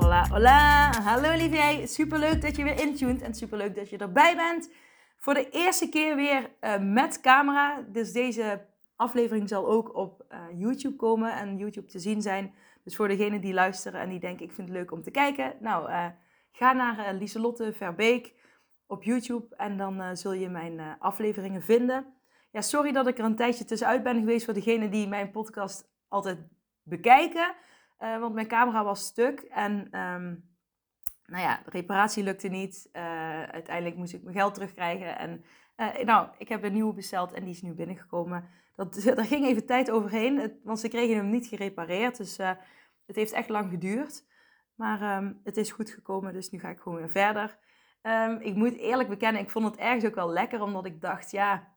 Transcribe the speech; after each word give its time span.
Hola, 0.00 0.28
hola! 0.28 0.92
Hallo 1.02 1.32
Olivier! 1.32 1.88
Superleuk 1.88 2.42
dat 2.42 2.56
je 2.56 2.64
weer 2.64 2.80
intuned 2.80 3.22
en 3.22 3.34
superleuk 3.34 3.74
dat 3.74 3.90
je 3.90 3.96
erbij 3.96 4.36
bent. 4.36 4.70
Voor 5.18 5.34
de 5.34 5.50
eerste 5.50 5.88
keer 5.88 6.16
weer 6.16 6.50
uh, 6.60 6.78
met 6.78 7.20
camera. 7.20 7.84
Dus 7.88 8.12
deze 8.12 8.66
aflevering 8.96 9.48
zal 9.48 9.68
ook 9.68 9.96
op 9.96 10.24
uh, 10.32 10.38
YouTube 10.60 10.96
komen 10.96 11.32
en 11.32 11.56
YouTube 11.56 11.86
te 11.86 11.98
zien 11.98 12.22
zijn. 12.22 12.54
Dus 12.84 12.96
voor 12.96 13.08
degenen 13.08 13.40
die 13.40 13.52
luisteren 13.52 14.00
en 14.00 14.08
die 14.08 14.20
denken 14.20 14.46
ik 14.46 14.52
vind 14.52 14.68
het 14.68 14.76
leuk 14.76 14.92
om 14.92 15.02
te 15.02 15.10
kijken. 15.10 15.54
Nou, 15.60 15.90
uh, 15.90 16.06
ga 16.50 16.72
naar 16.72 17.14
Lieselotte 17.14 17.72
Verbeek 17.72 18.34
op 18.86 19.02
YouTube 19.02 19.56
en 19.56 19.76
dan 19.76 20.16
zul 20.16 20.32
je 20.32 20.48
mijn 20.48 20.96
afleveringen 20.98 21.62
vinden. 21.62 22.06
Ja, 22.50 22.60
sorry 22.60 22.92
dat 22.92 23.06
ik 23.06 23.18
er 23.18 23.24
een 23.24 23.36
tijdje 23.36 23.64
tussenuit 23.64 24.02
ben 24.02 24.18
geweest 24.18 24.44
voor 24.44 24.54
degenen 24.54 24.90
die 24.90 25.08
mijn 25.08 25.30
podcast 25.30 25.88
altijd 26.08 26.38
bekijken. 26.82 27.54
Uh, 28.02 28.18
want 28.18 28.34
mijn 28.34 28.46
camera 28.46 28.84
was 28.84 29.06
stuk 29.06 29.40
en 29.40 30.00
um, 30.00 30.48
nou 31.24 31.42
ja, 31.42 31.60
de 31.64 31.70
reparatie 31.70 32.22
lukte 32.22 32.48
niet. 32.48 32.88
Uh, 32.92 33.42
uiteindelijk 33.42 33.96
moest 33.96 34.12
ik 34.12 34.22
mijn 34.22 34.36
geld 34.36 34.54
terugkrijgen. 34.54 35.18
En 35.18 35.44
uh, 35.76 36.04
nou, 36.04 36.28
ik 36.38 36.48
heb 36.48 36.62
een 36.62 36.72
nieuwe 36.72 36.94
besteld 36.94 37.32
en 37.32 37.44
die 37.44 37.52
is 37.52 37.62
nu 37.62 37.72
binnengekomen. 37.72 38.48
Dat, 38.76 39.02
daar 39.04 39.24
ging 39.34 39.46
even 39.46 39.66
tijd 39.66 39.90
overheen, 39.90 40.38
het, 40.38 40.54
want 40.62 40.80
ze 40.80 40.88
kregen 40.88 41.16
hem 41.16 41.30
niet 41.30 41.46
gerepareerd. 41.46 42.16
Dus 42.16 42.36
het 43.06 43.16
heeft 43.16 43.32
echt 43.32 43.48
lang 43.48 43.70
geduurd. 43.70 44.24
Maar 44.74 45.16
um, 45.16 45.40
het 45.44 45.56
is 45.56 45.70
goed 45.70 45.90
gekomen, 45.90 46.32
dus 46.32 46.50
nu 46.50 46.58
ga 46.58 46.68
ik 46.68 46.80
gewoon 46.80 46.98
weer 46.98 47.10
verder. 47.10 47.58
Um, 48.02 48.40
ik 48.40 48.54
moet 48.54 48.76
eerlijk 48.76 49.08
bekennen, 49.08 49.42
ik 49.42 49.50
vond 49.50 49.64
het 49.64 49.76
ergens 49.76 50.04
ook 50.04 50.14
wel 50.14 50.30
lekker, 50.30 50.62
omdat 50.62 50.86
ik 50.86 51.00
dacht, 51.00 51.30
ja, 51.30 51.68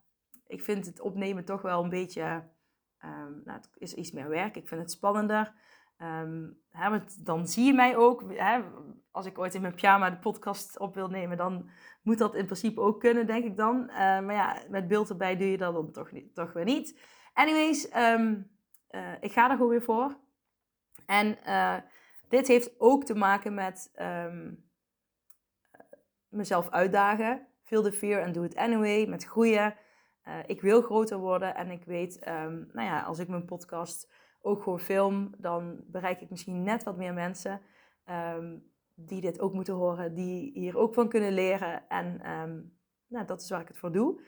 ik 0.48 0.64
vind 0.64 0.86
het 0.86 1.02
opnemen 1.02 1.46
toch 1.46 1.62
wel 1.62 1.84
een 1.84 1.90
beetje 1.90 2.44
nou, 3.44 3.58
het 3.58 3.70
is 3.78 3.94
iets 3.94 4.12
meer 4.12 4.30
werk. 4.30 4.56
Ik 4.56 4.68
vind 4.68 4.82
het 4.82 4.92
spannender. 4.92 5.54
Um, 5.98 6.62
hè, 6.70 7.00
dan 7.24 7.48
zie 7.48 7.66
je 7.66 7.74
mij 7.74 7.98
ook. 7.98 8.24
Hè, 8.28 8.62
als 9.12 9.26
ik 9.26 9.38
ooit 9.38 9.56
in 9.56 9.62
mijn 9.62 9.74
pyjama 9.74 10.10
de 10.10 10.18
podcast 10.18 10.80
op 10.80 10.96
wil 10.96 11.08
nemen, 11.08 11.38
dan 11.38 11.70
moet 12.02 12.18
dat 12.18 12.36
in 12.36 12.46
principe 12.46 12.82
ook 12.82 13.00
kunnen, 13.00 13.28
denk 13.28 13.46
ik 13.46 13.58
dan. 13.58 13.82
Uh, 13.90 13.96
maar 13.96 14.34
ja, 14.34 14.64
met 14.70 14.88
beeld 14.88 15.10
erbij 15.10 15.38
doe 15.38 15.52
je 15.52 15.58
dat 15.58 15.74
dan 15.74 15.92
toch, 15.92 16.12
niet, 16.12 16.36
toch 16.36 16.54
weer 16.54 16.64
niet. 16.66 17.00
Anyways, 17.34 17.96
um, 17.96 18.52
uh, 18.90 19.12
ik 19.20 19.32
ga 19.32 19.50
er 19.50 19.56
gewoon 19.56 19.70
weer 19.70 19.84
voor. 19.84 20.18
En 21.06 21.38
uh, 21.48 21.76
dit 22.30 22.48
heeft 22.48 22.80
ook 22.80 23.04
te 23.04 23.16
maken 23.16 23.54
met 23.54 23.92
mezelf 26.30 26.70
uitdagen. 26.70 27.48
Feel 27.64 27.82
the 27.84 27.92
fear 27.92 28.26
and 28.26 28.34
do 28.34 28.44
it 28.44 28.56
anyway. 28.56 29.06
Met 29.06 29.26
groeien. 29.26 29.76
Ik 30.46 30.62
wil 30.62 30.82
groter 30.82 31.18
worden 31.18 31.56
en 31.56 31.72
ik 31.72 31.86
weet, 31.86 32.20
nou 32.72 32.82
ja, 32.82 33.02
als 33.02 33.20
ik 33.20 33.28
mijn 33.28 33.46
podcast 33.46 34.14
ook 34.46 34.64
gewoon 34.64 34.80
film, 34.80 35.34
dan 35.38 35.84
bereik 35.88 36.22
ik 36.22 36.30
misschien 36.30 36.64
net 36.64 36.84
wat 36.84 36.98
meer 36.98 37.14
mensen 37.14 37.62
um, 38.10 38.72
die 38.96 39.22
dit 39.22 39.40
ook 39.40 39.54
moeten 39.54 39.74
horen, 39.74 40.14
die 40.14 40.52
hier 40.54 40.78
ook 40.78 40.94
van 40.94 41.10
kunnen 41.10 41.34
leren. 41.34 41.90
En 41.90 42.32
um, 42.32 42.78
nou, 43.08 43.26
dat 43.26 43.42
is 43.42 43.50
waar 43.50 43.62
ik 43.62 43.68
het 43.68 43.78
voor 43.78 43.92
doe. 43.92 44.22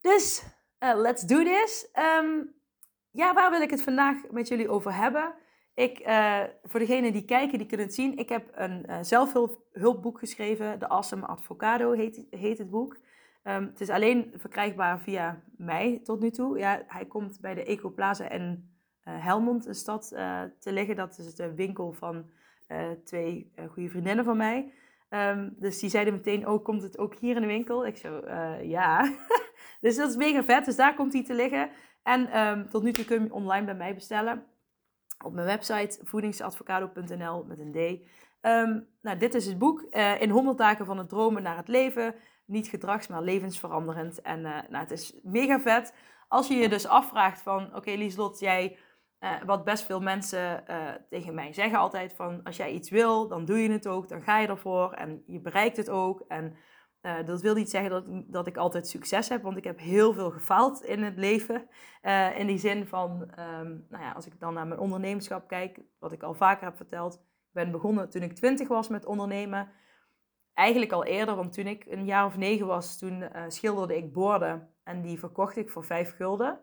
Dus, 0.00 0.44
uh, 0.78 0.94
let's 0.96 1.22
do 1.22 1.42
this. 1.42 1.88
ja, 3.10 3.34
waar 3.34 3.50
wil 3.50 3.60
ik 3.60 3.70
het 3.70 3.82
vandaag 3.82 4.30
met 4.30 4.48
jullie 4.48 4.68
over 4.68 4.94
hebben? 4.94 5.34
Ik, 5.74 6.06
uh, 6.06 6.42
voor 6.62 6.80
degenen 6.80 7.12
die 7.12 7.24
kijken, 7.24 7.58
die 7.58 7.66
kunnen 7.66 7.86
het 7.86 7.94
zien. 7.94 8.16
Ik 8.16 8.28
heb 8.28 8.50
een 8.54 8.84
uh, 8.88 8.98
zelfhulpboek 9.00 10.18
geschreven. 10.18 10.78
De 10.78 10.88
Awesome 10.88 11.26
Advocado 11.26 11.92
heet, 11.92 12.58
het 12.58 12.70
boek. 12.70 12.98
Het 13.42 13.80
is 13.80 13.90
alleen 13.90 14.32
verkrijgbaar 14.36 15.00
via 15.00 15.42
mij 15.56 16.00
tot 16.04 16.20
nu 16.20 16.30
toe. 16.30 16.58
Ja, 16.58 16.82
hij 16.86 17.06
komt 17.06 17.40
bij 17.40 17.54
de 17.54 17.64
Ecoplaza 17.64 18.38
uh, 18.38 18.52
Helmond, 19.04 19.66
een 19.66 19.74
stad, 19.74 20.10
uh, 20.14 20.42
te 20.58 20.72
liggen. 20.72 20.96
Dat 20.96 21.18
is 21.18 21.34
de 21.34 21.54
winkel 21.54 21.92
van 21.92 22.30
uh, 22.68 22.90
twee 23.04 23.52
goede 23.70 23.88
vriendinnen 23.88 24.24
van 24.24 24.36
mij. 24.36 24.72
Um, 25.10 25.54
dus 25.58 25.78
die 25.78 25.90
zeiden 25.90 26.14
meteen, 26.14 26.48
oh, 26.48 26.64
komt 26.64 26.82
het 26.82 26.98
ook 26.98 27.14
hier 27.14 27.34
in 27.34 27.40
de 27.40 27.46
winkel? 27.46 27.86
Ik 27.86 27.96
zo, 27.96 28.22
ja. 28.62 29.12
dus 29.80 29.96
dat 29.96 30.10
is 30.10 30.16
mega 30.16 30.42
vet. 30.42 30.64
Dus 30.64 30.76
daar 30.76 30.94
komt 30.94 31.12
hij 31.12 31.24
te 31.24 31.34
liggen. 31.34 31.70
En 32.02 32.40
um, 32.40 32.68
tot 32.68 32.82
nu 32.82 32.92
toe 32.92 33.04
kun 33.04 33.24
je 33.24 33.32
online 33.32 33.64
bij 33.64 33.74
mij 33.74 33.94
bestellen. 33.94 34.44
Op 35.24 35.32
mijn 35.32 35.46
website 35.46 35.98
voedingsadvocado.nl 36.02 37.44
met 37.44 37.58
een 37.58 37.72
D. 37.72 38.06
nou, 39.02 39.18
dit 39.18 39.34
is 39.34 39.46
het 39.46 39.58
boek. 39.58 39.82
in 40.18 40.30
100 40.30 40.58
dagen 40.58 40.86
van 40.86 40.98
het 40.98 41.08
dromen 41.08 41.42
naar 41.42 41.56
het 41.56 41.68
leven 41.68 42.14
niet 42.44 42.68
gedrags, 42.68 43.08
maar 43.08 43.22
levensveranderend. 43.22 44.20
En 44.20 44.40
nou, 44.40 44.76
het 44.76 44.90
is 44.90 45.20
mega 45.22 45.60
vet. 45.60 45.94
Als 46.28 46.48
je 46.48 46.54
je 46.54 46.68
dus 46.68 46.86
afvraagt 46.86 47.42
van, 47.42 47.66
oké 47.66 47.76
okay, 47.76 47.96
Lieslot, 47.96 48.38
jij, 48.38 48.76
uh, 49.20 49.42
wat 49.46 49.64
best 49.64 49.84
veel 49.84 50.00
mensen 50.00 50.64
uh, 50.70 50.88
tegen 51.08 51.34
mij 51.34 51.52
zeggen 51.52 51.78
altijd 51.78 52.14
van, 52.14 52.42
als 52.42 52.56
jij 52.56 52.72
iets 52.72 52.90
wil, 52.90 53.28
dan 53.28 53.44
doe 53.44 53.58
je 53.58 53.70
het 53.70 53.88
ook, 53.88 54.08
dan 54.08 54.22
ga 54.22 54.38
je 54.38 54.46
ervoor 54.46 54.92
en 54.92 55.22
je 55.26 55.40
bereikt 55.40 55.76
het 55.76 55.90
ook. 55.90 56.24
En 56.28 56.56
dat 57.24 57.40
wil 57.40 57.54
niet 57.54 57.70
zeggen 57.70 57.90
dat, 57.90 58.04
dat 58.26 58.46
ik 58.46 58.56
altijd 58.56 58.88
succes 58.88 59.28
heb, 59.28 59.42
want 59.42 59.56
ik 59.56 59.64
heb 59.64 59.78
heel 59.78 60.12
veel 60.12 60.30
gefaald 60.30 60.82
in 60.82 61.02
het 61.02 61.16
leven. 61.16 61.68
in 62.36 62.46
die 62.46 62.58
zin 62.58 62.86
van, 62.86 63.20
um, 63.20 63.86
nou 63.88 64.04
ja, 64.04 64.12
als 64.12 64.26
ik 64.26 64.40
dan 64.40 64.54
naar 64.54 64.66
mijn 64.66 64.80
ondernemerschap 64.80 65.48
kijk, 65.48 65.80
wat 65.98 66.12
ik 66.12 66.22
al 66.22 66.34
vaker 66.34 66.64
heb 66.64 66.76
verteld. 66.76 67.14
Ik 67.14 67.52
ben 67.52 67.70
begonnen 67.70 68.10
toen 68.10 68.22
ik 68.22 68.32
twintig 68.32 68.68
was 68.68 68.88
met 68.88 69.06
ondernemen 69.06 69.70
eigenlijk 70.54 70.92
al 70.92 71.04
eerder, 71.04 71.36
want 71.36 71.52
toen 71.52 71.66
ik 71.66 71.84
een 71.88 72.04
jaar 72.04 72.26
of 72.26 72.36
negen 72.36 72.66
was, 72.66 72.98
toen 72.98 73.24
schilderde 73.48 73.96
ik 73.96 74.12
borden 74.12 74.68
en 74.84 75.02
die 75.02 75.18
verkocht 75.18 75.56
ik 75.56 75.70
voor 75.70 75.84
vijf 75.84 76.16
gulden. 76.16 76.60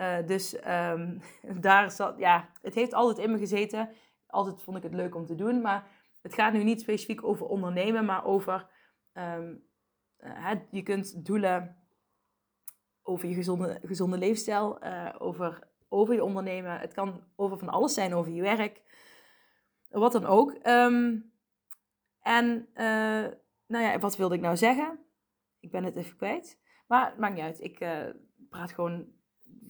Uh, 0.00 0.26
dus 0.26 0.66
um, 0.66 1.20
daar 1.60 1.90
zat, 1.90 2.18
ja, 2.18 2.48
het 2.62 2.74
heeft 2.74 2.94
altijd 2.94 3.26
in 3.26 3.32
me 3.32 3.38
gezeten. 3.38 3.90
Altijd 4.26 4.62
vond 4.62 4.76
ik 4.76 4.82
het 4.82 4.94
leuk 4.94 5.14
om 5.14 5.26
te 5.26 5.34
doen, 5.34 5.60
maar 5.60 5.86
het 6.22 6.34
gaat 6.34 6.52
nu 6.52 6.64
niet 6.64 6.80
specifiek 6.80 7.24
over 7.24 7.46
ondernemen, 7.46 8.04
maar 8.04 8.24
over, 8.24 8.68
um, 9.12 9.64
uh, 10.20 10.50
je 10.70 10.82
kunt 10.82 11.26
doelen 11.26 11.76
over 13.02 13.28
je 13.28 13.34
gezonde, 13.34 13.80
gezonde 13.82 14.18
leefstijl, 14.18 14.82
over, 15.18 15.68
over 15.88 16.14
je 16.14 16.24
ondernemen. 16.24 16.78
Het 16.78 16.92
kan 16.92 17.24
over 17.36 17.58
van 17.58 17.68
alles 17.68 17.94
zijn, 17.94 18.14
over 18.14 18.32
je 18.32 18.42
werk, 18.42 18.82
wat 19.88 20.12
dan 20.12 20.26
ook. 20.26 20.50
Um, 20.66 21.32
en 22.20 22.68
nou 23.66 23.84
ja, 23.84 23.98
wat 23.98 24.16
wilde 24.16 24.34
ik 24.34 24.40
nou 24.40 24.56
zeggen? 24.56 24.98
Ik 25.60 25.70
ben 25.70 25.84
het 25.84 25.96
even 25.96 26.16
kwijt. 26.16 26.60
Maar 26.86 27.06
het 27.06 27.18
maakt 27.18 27.34
niet 27.34 27.44
uit. 27.44 27.60
Ik 27.60 27.78
praat 28.48 28.72
gewoon 28.72 29.19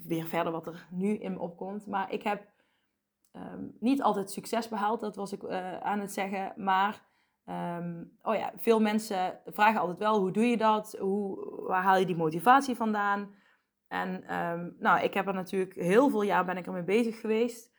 weer 0.07 0.27
verder 0.27 0.53
wat 0.53 0.67
er 0.67 0.87
nu 0.91 1.15
in 1.15 1.33
me 1.33 1.39
opkomt. 1.39 1.87
Maar 1.87 2.13
ik 2.13 2.23
heb 2.23 2.49
um, 3.33 3.77
niet 3.81 4.03
altijd 4.03 4.31
succes 4.31 4.69
behaald, 4.69 5.01
dat 5.01 5.17
was 5.17 5.33
ik 5.33 5.43
uh, 5.43 5.81
aan 5.81 6.01
het 6.01 6.13
zeggen. 6.13 6.53
Maar 6.57 7.03
um, 7.45 8.19
oh 8.23 8.35
ja, 8.35 8.53
veel 8.57 8.81
mensen 8.81 9.41
vragen 9.47 9.81
altijd 9.81 9.99
wel: 9.99 10.19
hoe 10.19 10.31
doe 10.31 10.47
je 10.47 10.57
dat? 10.57 10.97
Hoe, 10.99 11.63
waar 11.67 11.83
haal 11.83 11.97
je 11.97 12.07
die 12.07 12.17
motivatie 12.17 12.75
vandaan? 12.75 13.35
En 13.89 14.37
um, 14.37 14.77
nou, 14.79 15.01
ik 15.01 15.15
heb 15.15 15.27
er 15.27 15.35
natuurlijk 15.35 15.75
heel 15.75 16.11
veel 16.11 16.23
jaar 16.23 16.45
ben 16.45 16.57
ik 16.57 16.67
ermee 16.67 16.83
bezig 16.83 17.21
geweest. 17.21 17.73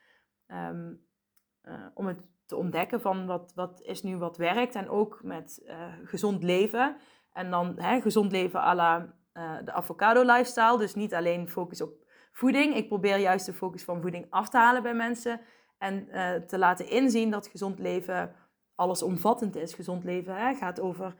om 1.94 2.08
het 2.08 2.30
te 2.46 2.56
ontdekken 2.56 3.02
van 3.02 3.26
wat, 3.26 3.52
wat 3.56 3.82
is 3.82 4.04
nu 4.04 4.18
wat 4.18 4.38
werkt. 4.38 4.76
En 4.76 4.90
ook 4.90 5.20
met 5.24 5.62
uh, 5.66 5.94
gezond 6.04 6.44
leven. 6.44 6.98
En 7.34 7.50
dan 7.50 7.80
hè, 7.80 8.02
gezond 8.02 8.32
leven 8.32 8.60
à 8.60 8.76
la 8.76 9.20
de 9.64 9.72
avocado 9.72 10.22
lifestyle. 10.22 10.78
Dus 10.78 10.96
niet 10.96 11.14
alleen 11.14 11.50
focus 11.50 11.82
op 11.82 12.01
voeding. 12.32 12.76
Ik 12.76 12.88
probeer 12.88 13.18
juist 13.18 13.46
de 13.46 13.54
focus 13.54 13.84
van 13.84 14.02
voeding 14.02 14.26
af 14.30 14.50
te 14.50 14.58
halen 14.58 14.84
bij 14.84 14.94
mensen. 14.94 15.42
En 15.78 16.08
uh, 16.12 16.34
te 16.34 16.58
laten 16.58 16.90
inzien 16.90 17.32
dat 17.32 17.48
gezond 17.48 17.80
leven 17.80 18.36
allesomvattend 18.76 19.56
is. 19.56 19.74
Gezond 19.74 20.04
leven 20.04 20.36
hè, 20.36 20.56
gaat 20.56 20.80
over, 20.80 21.16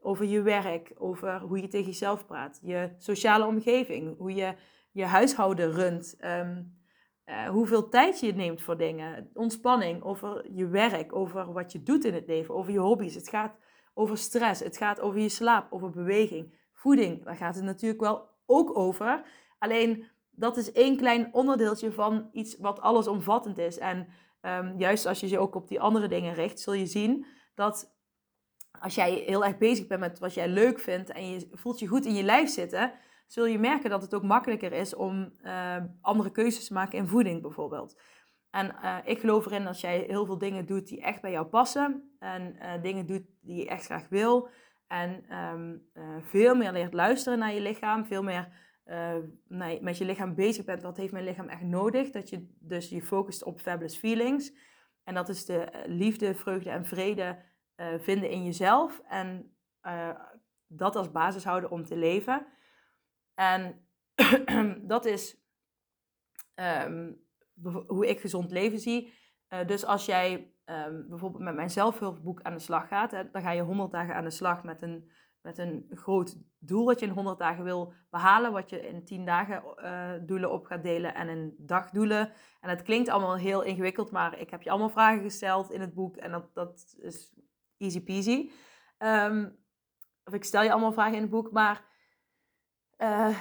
over 0.00 0.24
je 0.24 0.42
werk, 0.42 0.92
over 0.98 1.40
hoe 1.40 1.60
je 1.60 1.68
tegen 1.68 1.86
jezelf 1.86 2.26
praat. 2.26 2.58
Je 2.62 2.90
sociale 2.98 3.46
omgeving, 3.46 4.18
hoe 4.18 4.34
je 4.34 4.54
je 4.90 5.04
huishouden 5.04 5.72
runt. 5.72 6.16
Um, 6.24 6.74
uh, 7.26 7.48
hoeveel 7.48 7.88
tijd 7.88 8.20
je 8.20 8.34
neemt 8.34 8.62
voor 8.62 8.76
dingen, 8.76 9.30
ontspanning, 9.34 10.02
over 10.02 10.50
je 10.52 10.68
werk, 10.68 11.16
over 11.16 11.52
wat 11.52 11.72
je 11.72 11.82
doet 11.82 12.04
in 12.04 12.14
het 12.14 12.26
leven, 12.26 12.54
over 12.54 12.72
je 12.72 12.78
hobby's. 12.78 13.14
Het 13.14 13.28
gaat 13.28 13.56
over 13.94 14.18
stress, 14.18 14.60
het 14.60 14.76
gaat 14.76 15.00
over 15.00 15.20
je 15.20 15.28
slaap, 15.28 15.72
over 15.72 15.90
beweging, 15.90 16.54
voeding. 16.72 17.24
Daar 17.24 17.36
gaat 17.36 17.54
het 17.54 17.64
natuurlijk 17.64 18.00
wel 18.00 18.28
ook 18.46 18.78
over. 18.78 19.22
Alleen 19.58 20.04
dat 20.36 20.56
is 20.56 20.72
één 20.72 20.96
klein 20.96 21.34
onderdeeltje 21.34 21.92
van 21.92 22.28
iets 22.32 22.56
wat 22.58 22.80
allesomvattend 22.80 23.58
is. 23.58 23.78
En 23.78 24.08
ehm, 24.40 24.78
juist 24.78 25.06
als 25.06 25.20
je 25.20 25.28
je 25.28 25.38
ook 25.38 25.54
op 25.54 25.68
die 25.68 25.80
andere 25.80 26.08
dingen 26.08 26.34
richt, 26.34 26.60
zul 26.60 26.72
je 26.72 26.86
zien 26.86 27.26
dat 27.54 27.94
als 28.80 28.94
jij 28.94 29.12
heel 29.12 29.44
erg 29.44 29.58
bezig 29.58 29.86
bent 29.86 30.00
met 30.00 30.18
wat 30.18 30.34
jij 30.34 30.48
leuk 30.48 30.78
vindt 30.78 31.10
en 31.10 31.30
je 31.30 31.48
voelt 31.52 31.78
je 31.78 31.86
goed 31.86 32.04
in 32.04 32.14
je 32.14 32.22
lijf 32.22 32.50
zitten, 32.50 32.92
zul 33.26 33.46
je 33.46 33.58
merken 33.58 33.90
dat 33.90 34.02
het 34.02 34.14
ook 34.14 34.22
makkelijker 34.22 34.72
is 34.72 34.94
om 34.94 35.32
uh, 35.42 35.76
andere 36.00 36.30
keuzes 36.30 36.66
te 36.66 36.72
maken 36.72 36.98
in 36.98 37.06
voeding 37.06 37.42
bijvoorbeeld. 37.42 38.00
En 38.50 38.74
uh, 38.82 38.96
ik 39.04 39.20
geloof 39.20 39.46
erin 39.46 39.66
als 39.66 39.80
jij 39.80 40.04
heel 40.08 40.26
veel 40.26 40.38
dingen 40.38 40.66
doet 40.66 40.88
die 40.88 41.00
echt 41.00 41.20
bij 41.20 41.30
jou 41.30 41.46
passen 41.46 42.16
en 42.18 42.56
uh, 42.56 42.82
dingen 42.82 43.06
doet 43.06 43.22
die 43.40 43.56
je 43.56 43.68
echt 43.68 43.84
graag 43.84 44.08
wil 44.08 44.48
en 44.86 45.36
um, 45.36 45.88
veel 46.22 46.54
meer 46.54 46.72
leert 46.72 46.94
luisteren 46.94 47.38
naar 47.38 47.54
je 47.54 47.60
lichaam, 47.60 48.06
veel 48.06 48.22
meer 48.22 48.48
nee, 49.48 49.82
met 49.82 49.98
je 49.98 50.04
lichaam 50.04 50.34
bezig 50.34 50.64
bent, 50.64 50.82
wat 50.82 50.96
heeft 50.96 51.12
mijn 51.12 51.24
lichaam 51.24 51.48
echt 51.48 51.62
nodig, 51.62 52.10
dat 52.10 52.28
je 52.28 52.48
dus 52.58 52.88
je 52.88 53.02
focust 53.02 53.44
op 53.44 53.60
fabulous 53.60 53.96
feelings 53.96 54.52
en 55.04 55.14
dat 55.14 55.28
is 55.28 55.44
de 55.44 55.84
liefde, 55.86 56.34
vreugde 56.34 56.70
en 56.70 56.86
vrede 56.86 57.38
vinden 57.98 58.30
in 58.30 58.44
jezelf 58.44 59.00
en 59.08 59.56
dat 60.66 60.96
als 60.96 61.10
basis 61.10 61.44
houden 61.44 61.70
om 61.70 61.84
te 61.84 61.96
leven. 61.96 62.46
En 63.34 63.86
dat 64.92 65.04
is 65.04 65.40
um, 66.86 67.24
hoe 67.86 68.08
ik 68.08 68.20
gezond 68.20 68.50
leven 68.50 68.78
zie. 68.78 69.12
Uh, 69.48 69.66
dus 69.66 69.84
als 69.84 70.06
jij 70.06 70.52
um, 70.64 71.08
bijvoorbeeld 71.08 71.42
met 71.42 71.54
mijn 71.54 71.70
zelfhulpboek 71.70 72.42
aan 72.42 72.54
de 72.54 72.60
slag 72.60 72.88
gaat, 72.88 73.10
hè, 73.10 73.30
dan 73.30 73.42
ga 73.42 73.50
je 73.50 73.62
100 73.62 73.90
dagen 73.90 74.14
aan 74.14 74.24
de 74.24 74.30
slag 74.30 74.64
met 74.64 74.82
een, 74.82 75.10
met 75.46 75.58
een 75.58 75.90
groot 75.90 76.36
doel 76.58 76.84
wat 76.84 77.00
je 77.00 77.06
in 77.06 77.12
100 77.12 77.38
dagen 77.38 77.64
wil 77.64 77.92
behalen, 78.10 78.52
wat 78.52 78.70
je 78.70 78.88
in 78.88 79.04
10 79.04 79.24
dagen 79.24 79.62
uh, 79.78 80.10
doelen 80.26 80.52
op 80.52 80.66
gaat 80.66 80.82
delen 80.82 81.14
en 81.14 81.28
in 81.28 81.54
dagdoelen. 81.58 82.32
En 82.60 82.70
het 82.70 82.82
klinkt 82.82 83.08
allemaal 83.08 83.36
heel 83.36 83.62
ingewikkeld, 83.62 84.10
maar 84.10 84.38
ik 84.38 84.50
heb 84.50 84.62
je 84.62 84.70
allemaal 84.70 84.90
vragen 84.90 85.22
gesteld 85.22 85.70
in 85.70 85.80
het 85.80 85.94
boek 85.94 86.16
en 86.16 86.30
dat, 86.30 86.54
dat 86.54 86.96
is 86.98 87.34
easy 87.78 88.04
peasy. 88.04 88.50
Um, 88.98 89.58
of 90.24 90.34
ik 90.34 90.44
stel 90.44 90.62
je 90.62 90.72
allemaal 90.72 90.92
vragen 90.92 91.14
in 91.14 91.20
het 91.20 91.30
boek, 91.30 91.50
maar 91.50 91.84
uh, 92.98 93.38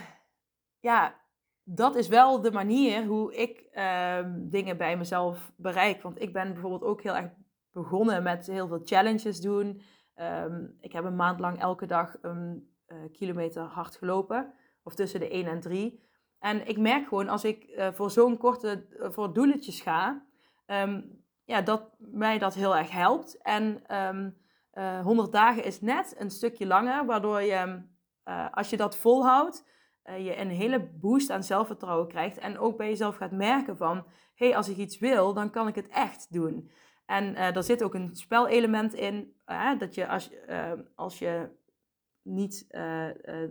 ja, 0.79 1.15
dat 1.63 1.95
is 1.95 2.07
wel 2.07 2.41
de 2.41 2.51
manier 2.51 3.05
hoe 3.05 3.35
ik 3.35 3.69
uh, 3.73 4.19
dingen 4.35 4.77
bij 4.77 4.97
mezelf 4.97 5.51
bereik. 5.55 6.01
Want 6.01 6.21
ik 6.21 6.33
ben 6.33 6.53
bijvoorbeeld 6.53 6.83
ook 6.83 7.01
heel 7.01 7.15
erg 7.15 7.31
begonnen 7.71 8.23
met 8.23 8.47
heel 8.47 8.67
veel 8.67 8.81
challenges 8.83 9.41
doen. 9.41 9.81
Um, 10.21 10.77
ik 10.79 10.91
heb 10.91 11.03
een 11.03 11.15
maand 11.15 11.39
lang 11.39 11.59
elke 11.59 11.85
dag 11.85 12.17
een 12.21 12.69
uh, 12.87 12.97
kilometer 13.11 13.63
hard 13.63 13.95
gelopen. 13.95 14.53
Of 14.83 14.95
tussen 14.95 15.19
de 15.19 15.29
1 15.29 15.47
en 15.47 15.59
3. 15.59 16.03
En 16.39 16.67
ik 16.67 16.77
merk 16.77 17.07
gewoon 17.07 17.29
als 17.29 17.43
ik 17.43 17.67
uh, 17.67 17.87
voor 17.91 18.11
zo'n 18.11 18.37
korte, 18.37 18.85
voor 18.99 19.33
doeletjes 19.33 19.81
ga, 19.81 20.25
um, 20.67 21.23
ja, 21.43 21.61
dat 21.61 21.95
mij 21.97 22.37
dat 22.37 22.53
heel 22.53 22.75
erg 22.75 22.91
helpt. 22.91 23.41
En 23.41 23.95
um, 23.95 24.37
100 25.03 25.31
dagen 25.31 25.63
is 25.63 25.81
net 25.81 26.15
een 26.17 26.31
stukje 26.31 26.65
langer, 26.65 27.05
waardoor 27.05 27.41
je 27.41 27.81
als 28.51 28.69
je 28.69 28.77
dat 28.77 28.97
volhoudt, 28.97 29.65
je 30.03 30.37
een 30.37 30.49
hele 30.49 30.79
boost 30.79 31.29
aan 31.29 31.43
zelfvertrouwen 31.43 32.07
krijgt. 32.07 32.37
En 32.37 32.59
ook 32.59 32.77
bij 32.77 32.87
jezelf 32.87 33.15
gaat 33.15 33.31
merken 33.31 33.77
van, 33.77 33.97
hé, 34.35 34.47
hey, 34.47 34.55
als 34.55 34.69
ik 34.69 34.77
iets 34.77 34.99
wil, 34.99 35.33
dan 35.33 35.49
kan 35.49 35.67
ik 35.67 35.75
het 35.75 35.87
echt 35.87 36.33
doen. 36.33 36.71
En 37.05 37.23
uh, 37.33 37.55
er 37.55 37.63
zit 37.63 37.83
ook 37.83 37.93
een 37.93 38.15
spelelement 38.15 38.93
in, 38.93 39.33
dat 39.77 39.95
je 39.95 40.07
als, 40.07 40.31
als 40.95 41.19
je 41.19 41.49
niet 42.21 42.67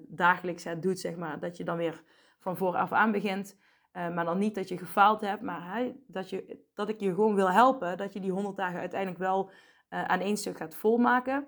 dagelijks 0.08 0.64
het 0.64 0.82
doet, 0.82 0.98
zeg 0.98 1.16
maar, 1.16 1.40
dat 1.40 1.56
je 1.56 1.64
dan 1.64 1.76
weer 1.76 2.02
van 2.40 2.56
vooraf 2.56 2.92
aan 2.92 3.12
begint. 3.12 3.58
maar 3.92 4.24
dan 4.24 4.38
niet 4.38 4.54
dat 4.54 4.68
je 4.68 4.78
gefaald 4.78 5.20
hebt, 5.20 5.42
maar 5.42 5.92
dat, 6.06 6.30
je, 6.30 6.64
dat 6.74 6.88
ik 6.88 7.00
je 7.00 7.14
gewoon 7.14 7.34
wil 7.34 7.50
helpen. 7.50 7.96
Dat 7.96 8.12
je 8.12 8.20
die 8.20 8.32
100 8.32 8.56
dagen 8.56 8.80
uiteindelijk 8.80 9.20
wel 9.20 9.50
aan 9.88 10.20
één 10.20 10.36
stuk 10.36 10.56
gaat 10.56 10.74
volmaken. 10.74 11.46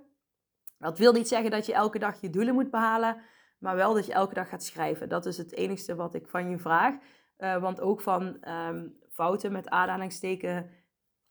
Dat 0.79 0.99
wil 0.99 1.13
niet 1.13 1.29
zeggen 1.29 1.51
dat 1.51 1.67
je 1.67 1.73
elke 1.73 1.99
dag 1.99 2.21
je 2.21 2.31
doelen 2.31 2.55
moet 2.55 2.71
behalen, 2.71 3.23
maar 3.59 3.77
wel 3.77 3.95
dat 3.95 4.07
je 4.07 4.13
elke 4.13 4.35
dag 4.35 4.49
gaat 4.49 4.65
schrijven. 4.65 5.09
Dat 5.09 5.27
is 5.27 5.37
het 5.37 5.53
enigste 5.53 5.95
wat 5.95 6.15
ik 6.15 6.29
van 6.29 6.51
je 6.51 6.59
vraag. 6.59 6.95
Uh, 7.39 7.57
want 7.57 7.81
ook 7.81 8.01
van 8.01 8.49
um, 8.49 8.97
fouten 9.11 9.53
met 9.53 9.69
aanhalingsteken, 9.69 10.71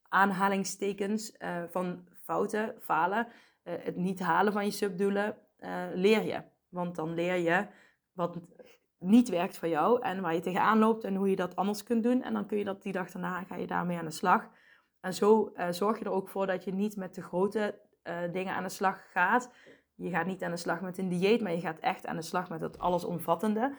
aanhalingstekens, 0.09 1.35
uh, 1.39 1.63
van 1.69 2.07
fouten, 2.21 2.75
falen, 2.79 3.27
uh, 3.63 3.73
het 3.79 3.95
niet 3.95 4.19
halen 4.19 4.53
van 4.53 4.65
je 4.65 4.71
subdoelen, 4.71 5.37
leer 5.93 6.23
je. 6.23 6.41
Want 6.69 6.95
dan 6.95 7.13
leer 7.13 7.35
je 7.35 7.67
wat 8.11 8.37
niet 8.99 9.29
werkt 9.29 9.57
voor 9.57 9.67
jou 9.67 10.01
en 10.01 10.21
waar 10.21 10.33
je 10.33 10.39
tegenaan 10.39 10.79
loopt 10.79 11.03
en 11.03 11.15
hoe 11.15 11.29
je 11.29 11.35
dat 11.35 11.55
anders 11.55 11.83
kunt 11.83 12.03
doen. 12.03 12.21
En 12.21 12.33
dan 12.33 12.45
kun 12.45 12.57
je 12.57 12.63
dat 12.63 12.83
die 12.83 12.91
dag 12.91 13.11
daarna, 13.11 13.43
ga 13.43 13.55
je 13.55 13.67
daarmee 13.67 13.97
aan 13.97 14.05
de 14.05 14.11
slag. 14.11 14.49
En 14.99 15.13
zo 15.13 15.53
zorg 15.69 15.99
je 15.99 16.05
er 16.05 16.11
ook 16.11 16.29
voor 16.29 16.47
dat 16.47 16.63
je 16.63 16.73
niet 16.73 16.95
met 16.95 17.15
de 17.15 17.21
grote 17.21 17.79
dingen 18.31 18.53
aan 18.53 18.63
de 18.63 18.69
slag 18.69 19.11
gaat. 19.11 19.51
Je 19.95 20.09
gaat 20.09 20.25
niet 20.25 20.43
aan 20.43 20.51
de 20.51 20.57
slag 20.57 20.81
met 20.81 20.97
een 20.97 21.09
dieet, 21.09 21.41
maar 21.41 21.51
je 21.51 21.59
gaat 21.59 21.79
echt 21.79 22.05
aan 22.05 22.15
de 22.15 22.21
slag 22.21 22.49
met 22.49 22.61
het 22.61 22.79
allesomvattende. 22.79 23.75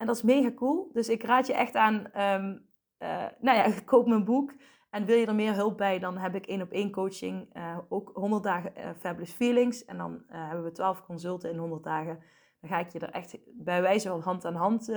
En 0.00 0.06
dat 0.06 0.16
is 0.16 0.22
mega 0.22 0.52
cool. 0.52 0.90
Dus 0.92 1.08
ik 1.08 1.22
raad 1.22 1.46
je 1.46 1.54
echt 1.54 1.74
aan, 1.74 1.94
um, 1.94 2.66
uh, 2.98 3.26
nou 3.40 3.56
ja, 3.56 3.80
koop 3.84 4.06
mijn 4.06 4.24
boek. 4.24 4.52
En 4.90 5.04
wil 5.04 5.16
je 5.16 5.26
er 5.26 5.34
meer 5.34 5.54
hulp 5.54 5.76
bij, 5.76 5.98
dan 5.98 6.16
heb 6.16 6.34
ik 6.34 6.46
één 6.46 6.62
op 6.62 6.70
één 6.70 6.90
coaching. 6.90 7.56
Uh, 7.56 7.78
ook 7.88 8.10
100 8.14 8.42
dagen 8.42 8.72
uh, 8.76 8.90
Fabulous 8.98 9.32
Feelings. 9.32 9.84
En 9.84 9.96
dan 9.96 10.22
hebben 10.26 10.64
we 10.64 10.72
12 10.72 11.04
consulten 11.04 11.50
in 11.50 11.58
100 11.58 11.82
dagen. 11.84 12.22
Dan 12.60 12.70
ga 12.70 12.78
ik 12.78 12.88
je 12.88 12.98
er 12.98 13.10
echt 13.10 13.38
bij 13.46 13.82
wijze 13.82 14.08
van 14.08 14.20
hand 14.20 14.44
aan 14.44 14.54
hand 14.54 14.92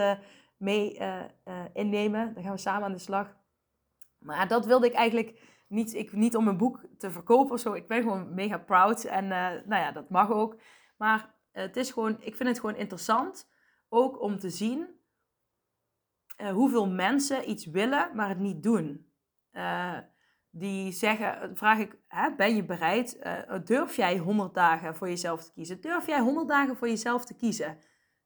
mee 0.58 1.00
innemen. 1.74 2.34
Dan 2.34 2.44
gaan 2.44 2.52
we 2.52 2.58
samen 2.58 2.84
aan 2.84 2.92
de 2.92 2.98
slag. 2.98 3.36
Maar 4.20 4.48
dat 4.48 4.66
wilde 4.66 4.86
ik 4.86 4.94
eigenlijk 4.94 5.42
niet, 5.68 5.94
ik, 5.94 6.12
niet 6.12 6.36
om 6.36 6.48
een 6.48 6.58
boek 6.58 6.86
te 6.98 7.12
verkopen 7.12 7.54
of 7.54 7.60
zo. 7.60 7.74
Ik 7.74 7.88
ben 7.88 8.02
gewoon 8.02 8.34
mega 8.34 8.58
proud. 8.58 9.04
En 9.04 9.28
nou 9.28 9.76
ja, 9.76 9.92
dat 9.92 10.10
mag 10.10 10.32
ook. 10.32 10.58
Maar 10.98 11.34
het 11.52 11.78
is 11.78 11.92
gewoon, 11.92 12.16
ik 12.20 12.36
vind 12.36 12.50
het 12.50 12.60
gewoon 12.60 12.76
interessant. 12.76 13.50
Ook 13.90 14.22
om 14.22 14.40
te 14.40 14.50
zien 14.50 14.88
hoeveel 16.54 16.90
mensen 16.90 17.50
iets 17.50 17.66
willen, 17.66 18.10
maar 18.14 18.30
het 18.30 18.40
niet 18.40 18.64
doen. 18.64 19.13
Uh, 19.54 19.98
die 20.50 20.92
zeggen, 20.92 21.58
vraag 21.58 21.80
ik, 21.80 21.98
hè, 22.08 22.36
ben 22.36 22.56
je 22.56 22.64
bereid? 22.64 23.22
durf 23.64 23.96
jij 23.96 24.18
100 24.18 24.54
dagen 24.54 24.96
voor 24.96 25.10
jezelf 25.10 25.44
te 25.44 25.52
kiezen? 25.52 25.82
Durf 25.82 26.08
jij 26.08 26.20
100 26.20 26.48
dagen 26.48 26.76
voor 26.76 26.88
jezelf 26.88 27.26
te 27.26 27.36
kiezen? 27.36 27.78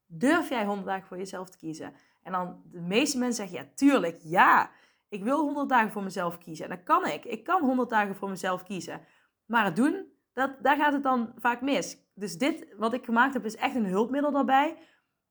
Durf 0.06 0.48
jij 0.48 0.64
100 0.64 0.86
dagen 0.86 1.06
voor 1.06 1.16
jezelf 1.16 1.50
te 1.50 1.58
kiezen? 1.58 1.94
En 2.22 2.32
dan 2.32 2.62
de 2.64 2.80
meeste 2.80 3.18
mensen 3.18 3.46
zeggen, 3.46 3.66
ja, 3.66 3.72
tuurlijk, 3.74 4.18
ja. 4.22 4.70
Ik 5.08 5.22
wil 5.22 5.40
100 5.40 5.68
dagen 5.68 5.90
voor 5.90 6.02
mezelf 6.02 6.38
kiezen. 6.38 6.64
En 6.64 6.70
dat 6.70 6.84
kan 6.84 7.06
ik. 7.06 7.24
Ik 7.24 7.44
kan 7.44 7.62
100 7.62 7.90
dagen 7.90 8.16
voor 8.16 8.28
mezelf 8.28 8.62
kiezen. 8.62 9.00
Maar 9.46 9.64
het 9.64 9.76
doen, 9.76 10.06
dat, 10.32 10.56
daar 10.62 10.76
gaat 10.76 10.92
het 10.92 11.02
dan 11.02 11.32
vaak 11.36 11.60
mis. 11.60 11.98
Dus 12.14 12.38
dit, 12.38 12.74
wat 12.76 12.92
ik 12.92 13.04
gemaakt 13.04 13.34
heb, 13.34 13.44
is 13.44 13.56
echt 13.56 13.74
een 13.74 13.86
hulpmiddel 13.86 14.32
daarbij. 14.32 14.76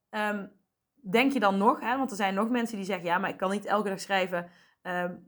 Um, 0.09 0.51
denk 0.93 1.31
je 1.31 1.39
dan 1.39 1.57
nog, 1.57 1.79
hè, 1.79 1.97
want 1.97 2.11
er 2.11 2.17
zijn 2.17 2.33
nog 2.33 2.49
mensen 2.49 2.77
die 2.77 2.85
zeggen... 2.85 3.05
ja, 3.05 3.17
maar 3.17 3.29
ik 3.29 3.37
kan 3.37 3.51
niet 3.51 3.65
elke 3.65 3.89
dag 3.89 3.99
schrijven... 3.99 4.49
Um, 4.81 5.27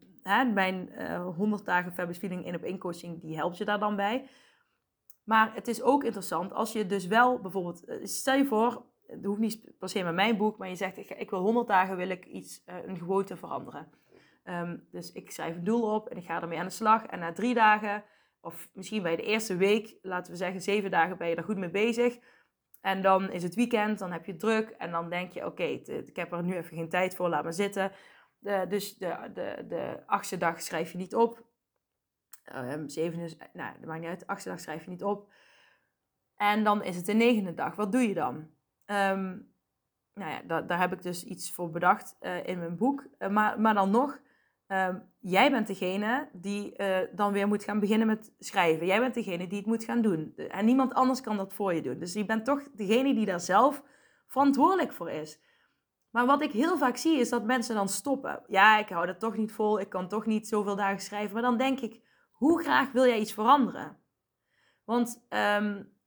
mijn 0.53 0.89
uh, 0.91 1.13
eh, 1.13 1.35
100 1.35 1.65
dagen 1.65 1.91
Fabulous 1.91 2.17
Feeling 2.17 2.45
in 2.45 2.55
op 2.55 2.63
in 2.63 2.77
coaching, 2.77 3.21
die 3.21 3.35
helpt 3.35 3.57
je 3.57 3.65
daar 3.65 3.79
dan 3.79 3.95
bij. 3.95 4.27
Maar 5.23 5.53
het 5.53 5.67
is 5.67 5.81
ook 5.81 6.03
interessant 6.03 6.53
als 6.53 6.71
je 6.71 6.85
dus 6.85 7.07
wel 7.07 7.39
bijvoorbeeld... 7.39 7.85
Eh, 7.85 7.97
stel 8.03 8.35
je 8.35 8.45
voor, 8.45 8.85
het 9.07 9.25
hoeft 9.25 9.39
niet 9.39 9.71
per 9.79 9.89
se 9.89 10.03
met 10.03 10.13
mijn 10.13 10.37
boek... 10.37 10.57
maar 10.57 10.69
je 10.69 10.75
zegt, 10.75 10.97
ik, 10.97 11.09
ik 11.09 11.29
wil 11.29 11.41
100 11.41 11.67
dagen 11.67 11.97
wil 11.97 12.09
ik 12.09 12.25
iets, 12.25 12.63
uh, 12.65 12.75
een 12.85 12.97
gewoonte 12.97 13.37
veranderen. 13.37 13.87
Um, 14.43 14.87
dus 14.91 15.11
ik 15.11 15.31
schrijf 15.31 15.55
een 15.55 15.63
doel 15.63 15.93
op 15.95 16.07
en 16.07 16.17
ik 16.17 16.25
ga 16.25 16.41
ermee 16.41 16.59
aan 16.59 16.65
de 16.65 16.71
slag. 16.71 17.05
En 17.05 17.19
na 17.19 17.33
drie 17.33 17.53
dagen, 17.53 18.03
of 18.41 18.69
misschien 18.73 19.03
bij 19.03 19.15
de 19.15 19.23
eerste 19.23 19.55
week, 19.55 19.97
laten 20.01 20.31
we 20.31 20.37
zeggen 20.37 20.61
zeven 20.61 20.91
dagen, 20.91 21.17
ben 21.17 21.29
je 21.29 21.35
er 21.35 21.43
goed 21.43 21.57
mee 21.57 21.69
bezig. 21.69 22.19
En 22.81 23.01
dan 23.01 23.31
is 23.31 23.43
het 23.43 23.55
weekend, 23.55 23.99
dan 23.99 24.11
heb 24.11 24.25
je 24.25 24.35
druk 24.35 24.69
en 24.69 24.91
dan 24.91 25.09
denk 25.09 25.31
je, 25.31 25.45
oké, 25.45 25.63
ik 25.63 26.15
heb 26.15 26.31
er 26.31 26.43
nu 26.43 26.55
even 26.55 26.77
geen 26.77 26.89
tijd 26.89 27.15
voor, 27.15 27.29
laat 27.29 27.43
maar 27.43 27.53
zitten. 27.53 27.91
Dus 28.69 28.97
de, 28.97 29.29
de, 29.33 29.65
de 29.67 30.03
achtste 30.05 30.37
dag 30.37 30.61
schrijf 30.61 30.91
je 30.91 30.97
niet 30.97 31.15
op. 31.15 31.47
Um, 32.55 32.89
zevende, 32.89 33.37
nou, 33.53 33.73
dat 33.79 33.85
maakt 33.85 33.99
niet 33.99 34.09
uit, 34.09 34.19
de 34.19 34.27
achtste 34.27 34.49
dag 34.49 34.59
schrijf 34.59 34.83
je 34.83 34.89
niet 34.89 35.03
op. 35.03 35.31
En 36.35 36.63
dan 36.63 36.83
is 36.83 36.95
het 36.95 37.05
de 37.05 37.13
negende 37.13 37.53
dag. 37.53 37.75
Wat 37.75 37.91
doe 37.91 38.01
je 38.01 38.13
dan? 38.13 38.35
Um, 38.85 39.53
nou 40.13 40.31
ja, 40.31 40.41
da 40.41 40.61
daar 40.61 40.79
heb 40.79 40.93
ik 40.93 41.01
dus 41.01 41.23
iets 41.23 41.53
voor 41.53 41.69
bedacht 41.69 42.17
uh, 42.21 42.47
in 42.47 42.59
mijn 42.59 42.77
boek. 42.77 43.07
Uh, 43.19 43.29
maar, 43.29 43.59
maar 43.59 43.73
dan 43.73 43.89
nog, 43.89 44.19
Um, 44.71 45.03
jij 45.19 45.51
bent 45.51 45.67
degene 45.67 46.29
die 46.33 46.73
uh, 46.77 46.97
dan 47.11 47.33
weer 47.33 47.47
moet 47.47 47.63
gaan 47.63 47.79
beginnen 47.79 48.07
met 48.07 48.33
schrijven. 48.39 48.85
Jij 48.85 48.99
bent 48.99 49.13
degene 49.13 49.47
die 49.47 49.57
het 49.57 49.67
moet 49.67 49.83
gaan 49.83 50.01
doen. 50.01 50.33
En 50.35 50.65
niemand 50.65 50.93
anders 50.93 51.21
kan 51.21 51.37
dat 51.37 51.53
voor 51.53 51.73
je 51.73 51.81
doen. 51.81 51.99
Dus 51.99 52.13
je 52.13 52.25
bent 52.25 52.45
toch 52.45 52.67
degene 52.73 53.13
die 53.13 53.25
daar 53.25 53.39
zelf 53.39 53.83
verantwoordelijk 54.27 54.91
voor 54.91 55.09
is. 55.09 55.39
Maar 56.09 56.25
wat 56.25 56.41
ik 56.41 56.51
heel 56.51 56.77
vaak 56.77 56.97
zie 56.97 57.19
is 57.19 57.29
dat 57.29 57.43
mensen 57.43 57.75
dan 57.75 57.89
stoppen. 57.89 58.43
Ja, 58.47 58.77
ik 58.77 58.89
hou 58.89 59.05
dat 59.05 59.19
toch 59.19 59.37
niet 59.37 59.51
vol. 59.51 59.79
Ik 59.79 59.89
kan 59.89 60.07
toch 60.07 60.25
niet 60.25 60.47
zoveel 60.47 60.75
dagen 60.75 60.99
schrijven. 60.99 61.33
Maar 61.33 61.41
dan 61.41 61.57
denk 61.57 61.79
ik, 61.79 62.01
hoe 62.31 62.61
graag 62.61 62.91
wil 62.91 63.05
jij 63.05 63.19
iets 63.19 63.33
veranderen? 63.33 63.97
Want, 64.85 65.25
um, 65.29 65.97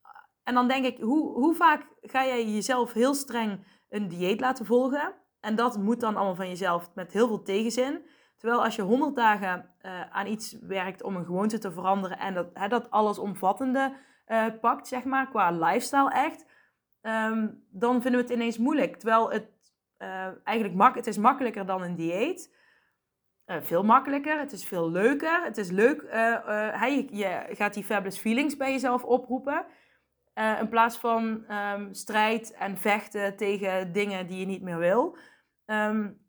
en 0.42 0.54
dan 0.54 0.68
denk 0.68 0.85
ik, 0.85 0.99
hoe, 0.99 1.32
hoe 1.32 1.54
vaak 1.54 1.87
ga 2.00 2.25
jij 2.25 2.50
jezelf 2.50 2.92
heel 2.92 3.14
streng 3.14 3.66
een 3.88 4.09
dieet 4.09 4.40
laten 4.40 4.66
volgen? 4.66 5.14
En 5.40 5.54
dat 5.54 5.78
moet 5.78 6.00
dan 6.00 6.16
allemaal 6.16 6.35
van 6.35 6.49
jezelf 6.49 6.90
met 6.94 7.12
heel 7.12 7.26
veel 7.26 7.42
tegenzin. 7.42 8.06
Terwijl 8.37 8.64
als 8.64 8.76
je 8.76 8.82
100 8.82 9.16
dagen 9.16 9.75
uh, 9.82 10.00
aan 10.11 10.26
iets 10.26 10.59
werkt 10.61 11.02
om 11.02 11.16
een 11.16 11.25
gewoonte 11.25 11.59
te 11.59 11.73
veranderen 11.73 12.18
en 12.18 12.35
dat, 12.35 12.50
hè, 12.52 12.68
dat 12.68 12.90
allesomvattende 12.90 13.97
uh, 14.26 14.47
pakt, 14.61 14.88
zeg 14.88 15.04
maar, 15.04 15.28
qua 15.28 15.50
lifestyle 15.50 16.11
echt, 16.11 16.47
um, 17.02 17.64
dan 17.71 18.02
vinden 18.02 18.21
we 18.21 18.26
het 18.26 18.37
ineens 18.37 18.59
moeilijk. 18.59 18.97
Terwijl 18.97 19.30
het 19.30 19.51
uh, 20.02 20.28
eigenlijk 20.44 20.75
mak 20.75 20.94
het 20.94 21.06
is 21.06 21.18
makkelijker 21.18 21.66
dan 21.66 21.82
een 21.82 21.94
dieet. 21.94 22.61
veel 23.47 23.85
makkelijker, 23.85 24.38
het 24.38 24.52
is 24.52 24.64
veel 24.64 24.90
leuker. 24.90 25.44
Het 25.44 25.59
is 25.59 25.71
leuk, 25.71 26.02
je, 26.02 27.06
je, 27.11 27.47
gaat 27.49 27.75
die 27.75 27.85
fabulous 27.85 28.18
feelings 28.18 28.56
bij 28.56 28.73
jezelf 28.73 29.04
oproepen. 29.04 29.66
in 30.61 30.68
plaats 30.68 30.97
van 30.97 31.52
um, 31.52 31.94
strijd 31.94 32.52
en 32.52 32.78
vechten 32.78 33.37
tegen 33.37 33.92
dingen 33.92 34.26
die 34.26 34.38
je 34.38 34.47
niet 34.47 34.62
meer 34.62 34.78
wil. 34.78 35.16
Um, 35.66 36.21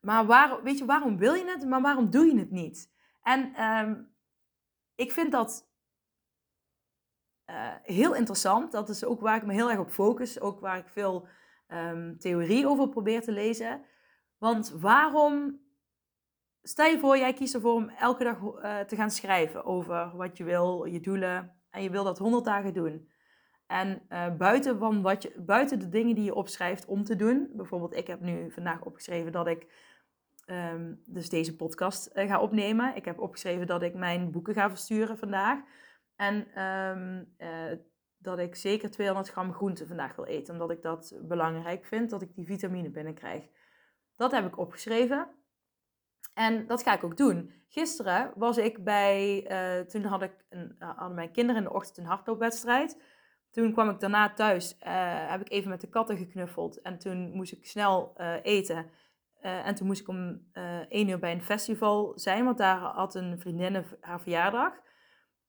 maar 0.00 0.26
waarom, 0.26 0.62
weet 0.62 0.78
je, 0.78 0.84
waarom 0.84 1.18
wil 1.18 1.34
je 1.34 1.44
het, 1.44 1.66
maar 1.66 1.80
waarom 1.80 2.10
doe 2.10 2.26
je 2.26 2.38
het 2.38 2.50
niet? 2.50 2.90
En 3.22 3.64
um, 3.64 4.14
ik 4.94 5.12
vind 5.12 5.32
dat 5.32 5.68
heel 7.82 8.14
interessant. 8.14 8.72
Dat 8.72 8.88
is 8.88 9.04
ook 9.04 9.20
waar 9.20 9.36
ik 9.36 9.46
me 9.46 9.52
heel 9.52 9.70
erg 9.70 9.78
op 9.78 9.90
focus. 9.90 10.40
Ook 10.40 10.60
waar 10.60 10.78
ik 10.78 10.88
veel 10.88 11.28
um, 11.68 12.18
theorie 12.18 12.66
over 12.66 12.88
probeer 12.88 13.22
te 13.22 13.32
lezen. 13.32 13.84
Want 14.38 14.70
waarom... 14.70 15.60
Stel 16.62 16.86
je 16.86 16.98
voor, 16.98 17.18
jij 17.18 17.32
kiest 17.32 17.54
ervoor 17.54 17.74
om 17.74 17.88
elke 17.88 18.24
dag 18.24 18.40
uh, 18.40 18.80
te 18.80 18.96
gaan 18.96 19.10
schrijven 19.10 19.64
over 19.64 20.16
wat 20.16 20.36
je 20.36 20.44
wil, 20.44 20.84
je 20.84 21.00
doelen. 21.00 21.56
En 21.70 21.82
je 21.82 21.90
wil 21.90 22.04
dat 22.04 22.18
100 22.18 22.44
dagen 22.44 22.72
doen. 22.72 23.08
En 23.66 24.02
uh, 24.08 24.36
buiten, 24.36 25.02
wat 25.02 25.22
je, 25.22 25.34
buiten 25.36 25.78
de 25.78 25.88
dingen 25.88 26.14
die 26.14 26.24
je 26.24 26.34
opschrijft 26.34 26.86
om 26.86 27.04
te 27.04 27.16
doen. 27.16 27.50
Bijvoorbeeld, 27.52 27.94
ik 27.94 28.06
heb 28.06 28.20
nu 28.20 28.50
vandaag 28.50 28.84
opgeschreven 28.84 29.32
dat 29.32 29.46
ik 29.46 29.66
um, 30.46 31.02
dus 31.04 31.28
deze 31.28 31.56
podcast 31.56 32.10
uh, 32.14 32.28
ga 32.28 32.40
opnemen. 32.40 32.96
Ik 32.96 33.04
heb 33.04 33.18
opgeschreven 33.18 33.66
dat 33.66 33.82
ik 33.82 33.94
mijn 33.94 34.30
boeken 34.30 34.54
ga 34.54 34.68
versturen 34.68 35.18
vandaag. 35.18 35.58
En 36.16 36.46
uh, 37.38 37.78
dat 38.18 38.38
ik 38.38 38.54
zeker 38.54 38.90
200 38.90 39.28
gram 39.28 39.52
groente 39.52 39.86
vandaag 39.86 40.16
wil 40.16 40.24
eten. 40.24 40.52
Omdat 40.52 40.70
ik 40.70 40.82
dat 40.82 41.18
belangrijk 41.22 41.84
vind, 41.84 42.10
dat 42.10 42.22
ik 42.22 42.34
die 42.34 42.46
vitamine 42.46 42.90
binnenkrijg. 42.90 43.48
Dat 44.16 44.30
heb 44.30 44.46
ik 44.46 44.58
opgeschreven. 44.58 45.28
En 46.34 46.66
dat 46.66 46.82
ga 46.82 46.94
ik 46.94 47.04
ook 47.04 47.16
doen. 47.16 47.52
Gisteren 47.68 48.32
was 48.34 48.58
ik 48.58 48.84
bij, 48.84 49.50
uh, 49.50 49.86
toen 49.86 50.04
had 50.04 50.22
ik 50.22 50.32
een, 50.48 50.76
hadden 50.78 51.14
mijn 51.14 51.32
kinderen 51.32 51.62
in 51.62 51.68
de 51.68 51.74
ochtend 51.74 51.98
een 51.98 52.04
hardloopwedstrijd. 52.04 53.02
Toen 53.50 53.72
kwam 53.72 53.90
ik 53.90 54.00
daarna 54.00 54.32
thuis, 54.32 54.76
heb 55.28 55.40
ik 55.40 55.50
even 55.50 55.70
met 55.70 55.80
de 55.80 55.88
katten 55.88 56.16
geknuffeld. 56.16 56.80
En 56.80 56.98
toen 56.98 57.30
moest 57.32 57.52
ik 57.52 57.66
snel 57.66 58.16
eten. 58.42 58.90
Uh, 59.42 59.66
en 59.66 59.74
toen 59.74 59.86
moest 59.86 60.00
ik 60.00 60.08
om 60.08 60.48
uh, 60.52 60.78
één 60.78 61.08
uur 61.08 61.18
bij 61.18 61.32
een 61.32 61.42
festival 61.42 62.12
zijn, 62.18 62.44
want 62.44 62.58
daar 62.58 62.78
had 62.78 63.14
een 63.14 63.38
vriendin 63.38 63.84
haar 64.00 64.20
verjaardag 64.20 64.72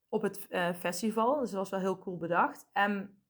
op 0.09 0.21
het 0.21 0.47
uh, 0.49 0.73
festival. 0.73 1.39
Dus 1.39 1.49
dat 1.49 1.59
was 1.59 1.69
wel 1.69 1.79
heel 1.79 1.99
cool 1.99 2.17
bedacht. 2.17 2.69
En 2.73 3.21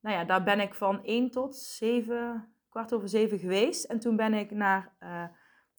nou 0.00 0.16
ja, 0.16 0.24
daar 0.24 0.42
ben 0.42 0.60
ik 0.60 0.74
van 0.74 1.04
1 1.04 1.30
tot 1.30 1.56
7, 1.56 2.54
kwart 2.68 2.94
over 2.94 3.08
7 3.08 3.38
geweest. 3.38 3.84
En 3.84 3.98
toen 3.98 4.16
ben 4.16 4.34
ik 4.34 4.50
naar 4.50 4.96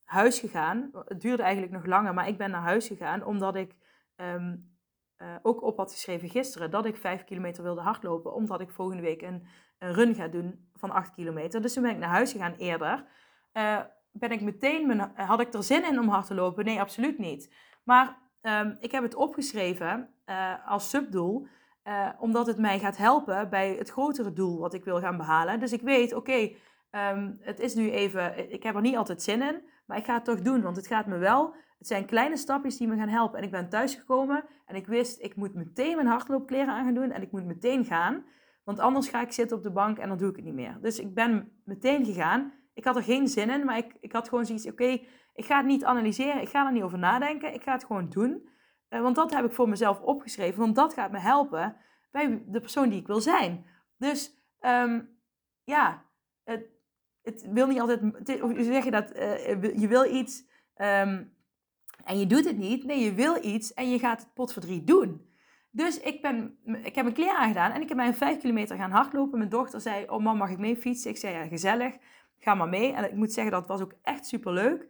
huis 0.04 0.40
gegaan. 0.40 0.90
Het 1.06 1.22
duurde 1.22 1.44
eigenlijk 1.44 1.74
nog 1.74 1.86
langer, 1.86 2.14
maar 2.14 2.28
ik 2.28 2.38
ben 2.38 2.52
naar 2.52 2.62
huis 2.62 2.88
gegaan 2.88 3.26
omdat 3.26 3.56
ik 3.56 3.76
um, 4.16 4.78
ook 5.42 5.62
op 5.62 5.78
had 5.78 5.92
geschreven 5.92 6.30
gisteren 6.30 6.72
dat 6.72 6.86
ik 6.86 6.96
5 6.96 7.24
kilometer 7.24 7.64
wilde 7.64 7.82
hardlopen. 7.82 8.34
Omdat 8.34 8.62
ik 8.62 8.70
volgende 8.72 9.02
week 9.02 9.22
een, 9.22 9.48
een 9.80 9.94
run 9.94 10.16
ga 10.16 10.28
doen 10.28 10.70
van 10.74 10.92
8 10.92 11.14
kilometer. 11.14 11.62
Dus 11.62 11.74
toen 11.74 11.84
ben 11.84 11.92
ik 11.92 11.98
naar 11.98 12.10
huis 12.10 12.32
gegaan 12.32 12.56
eerder. 12.56 13.06
Ben 14.12 14.32
ik 14.32 14.42
meteen, 14.42 15.00
had 15.16 15.40
ik 15.40 15.54
er 15.54 15.64
zin 15.64 15.86
in 15.86 16.00
om 16.00 16.10
hard 16.10 16.26
te 16.26 16.34
lopen? 16.34 16.66
Nee, 16.66 16.80
absoluut 16.80 17.18
niet. 17.18 17.54
Maar 17.84 18.23
um, 18.44 18.78
ik 18.80 18.92
heb 18.92 19.04
het 19.04 19.16
opgeschreven 19.16 20.10
uh, 20.26 20.54
als 20.68 20.90
subdoel, 20.90 21.48
uh, 21.84 22.10
omdat 22.20 22.48
het 22.48 22.58
mij 22.58 22.80
gaat 22.80 22.98
helpen 22.98 23.50
bij 23.50 23.76
het 23.76 23.90
grotere 23.90 24.34
doel 24.34 24.60
wat 24.60 24.74
ik 24.74 24.84
wil 24.84 25.00
gaan 25.00 25.18
behalen. 25.18 25.60
Dus 25.60 25.74
ik 25.74 25.82
weet, 25.82 26.14
oké, 26.14 26.52
um, 26.92 27.38
het 27.40 27.60
is 27.60 27.74
nu 27.74 27.92
even, 27.92 28.52
ik 28.52 28.64
heb 28.64 28.76
er 28.76 28.82
niet 28.82 28.96
altijd 28.96 29.22
zin 29.22 29.42
in, 29.42 29.62
maar 29.86 29.98
ik 29.98 30.06
ga 30.06 30.14
het 30.14 30.26
toch 30.26 30.42
doen, 30.42 30.62
want 30.62 30.76
het 30.76 30.88
gaat 30.88 31.06
me 31.06 31.18
wel. 31.18 31.56
Het 31.78 31.88
zijn 31.88 32.06
kleine 32.06 32.38
stapjes 32.38 32.78
die 32.78 32.88
me 32.88 32.96
gaan 32.96 33.10
helpen. 33.10 33.38
En 33.38 33.44
ik 33.44 33.52
ben 33.52 33.70
thuisgekomen 33.70 34.46
en 34.66 34.76
ik 34.76 34.88
wist, 34.88 35.22
ik 35.22 35.36
moet 35.36 35.54
meteen 35.54 35.96
mijn 35.96 36.08
hardloopkleren 36.08 36.74
aan 36.74 36.86
gaan 36.86 36.94
doen 36.94 37.12
en 37.12 37.22
ik 37.22 37.32
moet 37.32 37.46
meteen 37.46 37.86
gaan. 37.86 38.26
Want 38.64 38.80
anders 38.80 39.10
ga 39.10 39.22
ik 39.22 39.32
zitten 39.32 39.58
op 39.58 39.64
de 39.64 39.72
bank 39.72 39.98
en 39.98 40.08
dan 40.08 40.18
doe 40.18 40.30
ik 40.30 40.36
het 40.36 40.46
niet 40.46 40.54
meer. 40.54 40.78
Dus 40.82 41.00
ik 41.00 41.14
ben 41.14 41.52
meteen 41.64 42.06
gegaan 42.06 42.54
ik 42.74 42.86
had 42.86 42.96
er 42.96 43.04
geen 43.04 43.28
zin 43.28 43.50
in, 43.50 43.66
maar 43.66 43.78
ik, 43.78 43.96
ik 44.00 44.12
had 44.12 44.30
gewoon 44.30 44.46
zoiets, 44.46 44.68
oké, 44.68 45.00
ik 45.34 45.46
ga 45.46 45.58
het 45.58 45.66
niet 45.66 45.84
analyseren, 45.84 46.42
ik 46.42 46.50
ga 46.50 46.66
er 46.66 46.72
niet 46.72 46.84
over 46.84 46.98
nadenken, 46.98 47.54
ik 47.54 47.64
ga 47.64 47.72
het 47.72 47.86
gewoon 47.86 48.10
doen. 48.10 48.50
Uh, 48.90 49.02
want 49.02 49.16
dat 49.16 49.34
heb 49.34 49.46
ik 49.46 49.54
voor 49.54 49.70
mezelf 49.70 50.02
opgeschreven, 50.02 50.60
want 50.60 50.76
dat 50.76 50.94
gaat 50.94 51.12
me 51.12 51.20
helpen 51.20 51.76
bij 52.12 52.44
de 52.46 52.60
persoon 52.60 52.90
die 52.90 53.00
ik 53.00 53.08
wil 53.08 53.22
zijn. 53.22 53.66
Dus 53.98 54.44
um, 54.62 55.20
ja, 55.64 56.06
het, 56.44 56.66
het, 57.22 57.48
wil 57.52 57.68
niet 57.68 57.80
altijd, 57.80 58.02
of 58.42 58.52
zeg 58.58 58.84
je 58.84 58.92
dat, 58.92 59.16
uh, 59.16 59.80
je 59.80 59.88
wil 59.88 60.14
iets 60.14 60.44
um, 60.78 61.34
en 62.04 62.20
je 62.20 62.28
doet 62.28 62.46
het 62.46 62.58
niet. 62.58 62.84
Nee, 62.84 63.00
je 63.00 63.14
wil 63.14 63.44
iets 63.44 63.74
en 63.74 63.90
je 63.90 64.00
gaat 64.00 64.22
het 64.22 64.34
pot 64.34 64.54
voor 64.54 64.62
drie 64.62 64.84
doen. 64.84 65.32
Dus 65.72 66.00
ik, 66.00 66.22
ben, 66.22 66.58
ik 66.64 66.96
heb 66.96 67.04
mijn 67.04 67.14
kleren 67.14 67.38
aangedaan 67.38 67.72
en 67.72 67.82
ik 67.82 67.88
heb 67.88 67.98
mij 67.98 68.14
vijf 68.14 68.38
kilometer 68.38 68.78
gaan 68.78 68.92
hardlopen. 68.92 69.38
Mijn 69.38 69.50
dochter 69.50 69.82
zei, 69.82 70.06
oh 70.10 70.24
man, 70.24 70.38
mag 70.38 70.50
ik 70.50 70.58
mee 70.58 70.78
fietsen? 70.78 71.10
Ik 71.10 71.18
zei, 71.18 71.34
ja, 71.36 71.48
gezellig 71.48 71.96
ga 72.40 72.56
maar 72.56 72.70
mee. 72.70 72.94
En 72.94 73.04
ik 73.04 73.16
moet 73.16 73.34
zeggen, 73.34 73.54
dat 73.54 73.68
was 73.68 73.82
ook 73.82 73.94
echt 74.02 74.26
super 74.26 74.54
leuk. 74.54 74.88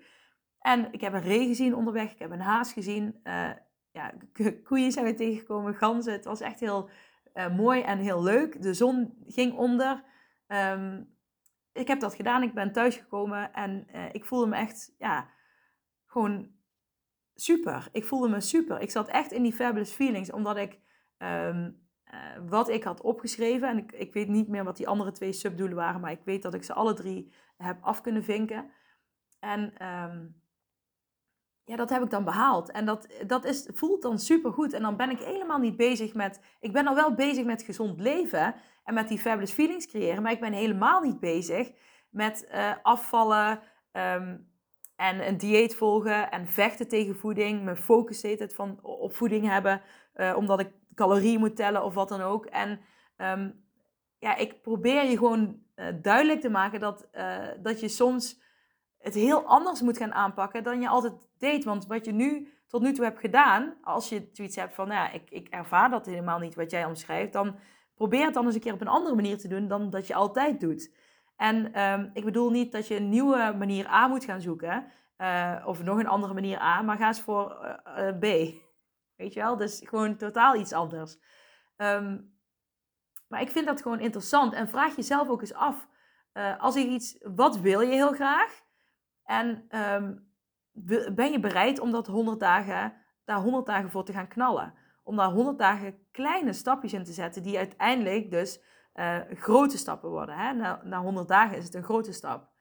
En 0.63 0.91
ik 0.91 1.01
heb 1.01 1.13
een 1.13 1.21
ree 1.21 1.47
gezien 1.47 1.75
onderweg, 1.75 2.11
ik 2.11 2.19
heb 2.19 2.31
een 2.31 2.41
haas 2.41 2.73
gezien. 2.73 3.19
Uh, 3.23 3.49
ja, 3.91 4.13
koeien 4.63 4.91
zijn 4.91 5.05
we 5.05 5.13
tegengekomen, 5.13 5.75
ganzen. 5.75 6.13
Het 6.13 6.25
was 6.25 6.41
echt 6.41 6.59
heel 6.59 6.89
uh, 7.33 7.55
mooi 7.55 7.81
en 7.81 7.97
heel 7.97 8.23
leuk. 8.23 8.61
De 8.61 8.73
zon 8.73 9.23
ging 9.27 9.53
onder. 9.57 10.03
Um, 10.47 11.15
ik 11.73 11.87
heb 11.87 11.99
dat 11.99 12.15
gedaan, 12.15 12.43
ik 12.43 12.53
ben 12.53 12.71
thuisgekomen 12.71 13.53
en 13.53 13.87
uh, 13.95 14.05
ik 14.11 14.25
voelde 14.25 14.47
me 14.47 14.55
echt, 14.55 14.95
ja, 14.97 15.29
gewoon 16.05 16.51
super. 17.35 17.87
Ik 17.91 18.05
voelde 18.05 18.29
me 18.29 18.41
super. 18.41 18.79
Ik 18.79 18.91
zat 18.91 19.07
echt 19.07 19.31
in 19.31 19.43
die 19.43 19.53
fabulous 19.53 19.91
feelings, 19.91 20.31
omdat 20.31 20.57
ik 20.57 20.79
uh, 21.17 21.67
wat 22.47 22.69
ik 22.69 22.83
had 22.83 23.01
opgeschreven. 23.01 23.67
En 23.67 23.77
ik, 23.77 23.91
ik 23.91 24.13
weet 24.13 24.27
niet 24.27 24.47
meer 24.47 24.63
wat 24.63 24.77
die 24.77 24.87
andere 24.87 25.11
twee 25.11 25.33
subdoelen 25.33 25.77
waren, 25.77 26.01
maar 26.01 26.11
ik 26.11 26.23
weet 26.25 26.41
dat 26.41 26.53
ik 26.53 26.63
ze 26.63 26.73
alle 26.73 26.93
drie 26.93 27.33
heb 27.57 27.77
af 27.81 28.01
kunnen 28.01 28.23
vinken. 28.23 28.71
En 29.39 29.87
um, 29.87 30.41
ja, 31.65 31.75
dat 31.75 31.89
heb 31.89 32.03
ik 32.03 32.09
dan 32.09 32.23
behaald. 32.23 32.71
En 32.71 32.85
dat, 32.85 33.07
dat 33.27 33.45
is, 33.45 33.69
voelt 33.73 34.01
dan 34.01 34.19
super 34.19 34.51
goed. 34.51 34.73
En 34.73 34.81
dan 34.81 34.95
ben 34.95 35.09
ik 35.09 35.19
helemaal 35.19 35.59
niet 35.59 35.77
bezig 35.77 36.13
met. 36.13 36.39
Ik 36.59 36.73
ben 36.73 36.87
al 36.87 36.95
wel 36.95 37.13
bezig 37.13 37.45
met 37.45 37.63
gezond 37.63 37.99
leven 37.99 38.55
en 38.83 38.93
met 38.93 39.07
die 39.07 39.19
fabulous 39.19 39.51
feelings 39.51 39.87
creëren, 39.87 40.23
maar 40.23 40.31
ik 40.31 40.39
ben 40.39 40.53
helemaal 40.53 41.01
niet 41.01 41.19
bezig 41.19 41.71
met 42.09 42.47
uh, 42.53 42.71
afvallen. 42.81 43.59
Um, 43.91 44.51
en 44.95 45.27
een 45.27 45.37
dieet 45.37 45.75
volgen 45.75 46.31
en 46.31 46.47
vechten 46.47 46.87
tegen 46.87 47.15
voeding. 47.15 47.63
Mijn 47.63 47.77
focus 47.77 48.21
het 48.21 48.53
van 48.53 48.79
op 48.81 49.15
voeding 49.15 49.47
hebben. 49.47 49.81
Uh, 50.15 50.33
omdat 50.37 50.59
ik 50.59 50.71
calorieën 50.95 51.39
moet 51.39 51.55
tellen 51.55 51.83
of 51.83 51.93
wat 51.93 52.09
dan 52.09 52.21
ook. 52.21 52.45
En 52.45 52.79
um, 53.17 53.63
ja, 54.19 54.35
ik 54.35 54.61
probeer 54.61 55.05
je 55.05 55.17
gewoon 55.17 55.59
uh, 55.75 55.85
duidelijk 56.01 56.41
te 56.41 56.49
maken 56.49 56.79
dat, 56.79 57.07
dat 57.61 57.79
je 57.79 57.87
soms 57.87 58.41
het 59.03 59.13
heel 59.13 59.45
anders 59.45 59.81
moet 59.81 59.97
gaan 59.97 60.13
aanpakken 60.13 60.63
dan 60.63 60.81
je 60.81 60.87
altijd 60.87 61.13
deed. 61.37 61.63
Want 61.63 61.87
wat 61.87 62.05
je 62.05 62.11
nu 62.11 62.53
tot 62.67 62.81
nu 62.81 62.93
toe 62.93 63.03
hebt 63.03 63.19
gedaan, 63.19 63.75
als 63.81 64.09
je 64.09 64.29
zoiets 64.31 64.55
hebt 64.55 64.73
van, 64.73 64.87
nou 64.87 64.99
ja, 64.99 65.11
ik, 65.11 65.29
ik 65.29 65.47
ervaar 65.47 65.89
dat 65.89 66.05
helemaal 66.05 66.39
niet 66.39 66.55
wat 66.55 66.71
jij 66.71 66.85
omschrijft, 66.85 67.33
dan 67.33 67.55
probeer 67.95 68.25
het 68.25 68.33
dan 68.33 68.45
eens 68.45 68.55
een 68.55 68.61
keer 68.61 68.73
op 68.73 68.81
een 68.81 68.87
andere 68.87 69.15
manier 69.15 69.37
te 69.37 69.47
doen 69.47 69.67
dan 69.67 69.89
dat 69.89 70.07
je 70.07 70.13
altijd 70.13 70.59
doet. 70.59 70.93
En 71.35 71.81
um, 71.81 72.09
ik 72.13 72.23
bedoel 72.23 72.49
niet 72.49 72.71
dat 72.71 72.87
je 72.87 72.95
een 72.95 73.09
nieuwe 73.09 73.55
manier 73.57 73.87
A 73.87 74.07
moet 74.07 74.25
gaan 74.25 74.41
zoeken, 74.41 74.91
uh, 75.17 75.63
of 75.65 75.83
nog 75.83 75.99
een 75.99 76.07
andere 76.07 76.33
manier 76.33 76.59
A, 76.59 76.81
maar 76.81 76.97
ga 76.97 77.07
eens 77.07 77.21
voor 77.21 77.77
B. 78.19 78.23
Weet 79.15 79.33
je 79.33 79.39
wel? 79.39 79.57
Dus 79.57 79.81
gewoon 79.85 80.15
totaal 80.15 80.55
iets 80.55 80.73
anders. 80.73 81.17
Um, 81.77 82.35
maar 83.27 83.41
ik 83.41 83.49
vind 83.49 83.65
dat 83.65 83.81
gewoon 83.81 83.99
interessant. 83.99 84.53
En 84.53 84.69
vraag 84.69 84.95
jezelf 84.95 85.29
ook 85.29 85.41
eens 85.41 85.53
af. 85.53 85.87
Als 86.57 86.75
ik 86.75 86.89
iets, 86.89 87.17
wat 87.35 87.59
wil 87.59 87.81
je 87.81 87.91
heel 87.91 88.11
graag? 88.11 88.62
En 89.23 89.67
um, 89.71 90.31
ben 91.15 91.31
je 91.31 91.39
bereid 91.39 91.79
om 91.79 91.91
dat 91.91 92.07
100 92.07 92.39
dagen, 92.39 92.93
daar 93.23 93.41
100 93.41 93.65
dagen 93.65 93.89
voor 93.89 94.05
te 94.05 94.13
gaan 94.13 94.27
knallen? 94.27 94.73
Om 95.03 95.15
daar 95.15 95.31
100 95.31 95.57
dagen 95.57 96.07
kleine 96.11 96.53
stapjes 96.53 96.93
in 96.93 97.03
te 97.03 97.13
zetten, 97.13 97.43
die 97.43 97.57
uiteindelijk 97.57 98.31
dus 98.31 98.61
uh, 98.95 99.19
grote 99.33 99.77
stappen 99.77 100.09
worden. 100.09 100.37
Hè? 100.37 100.53
Na, 100.53 100.81
na 100.83 101.01
100 101.01 101.27
dagen 101.27 101.57
is 101.57 101.63
het 101.63 101.73
een 101.73 101.83
grote 101.83 102.11
stap. 102.11 102.51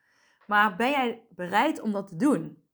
Maar 0.46 0.76
ben 0.76 0.90
jij 0.90 1.26
bereid 1.30 1.80
om 1.80 1.92
dat 1.92 2.08
te 2.08 2.16
doen? 2.16 2.64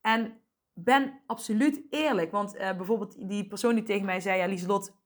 En 0.00 0.40
ben 0.72 1.20
absoluut 1.26 1.82
eerlijk. 1.90 2.30
Want 2.30 2.54
uh, 2.54 2.76
bijvoorbeeld 2.76 3.28
die 3.28 3.46
persoon 3.46 3.74
die 3.74 3.84
tegen 3.84 4.06
mij 4.06 4.20
zei: 4.20 4.38
Ja, 4.38 4.46
Lieselot, 4.46 4.96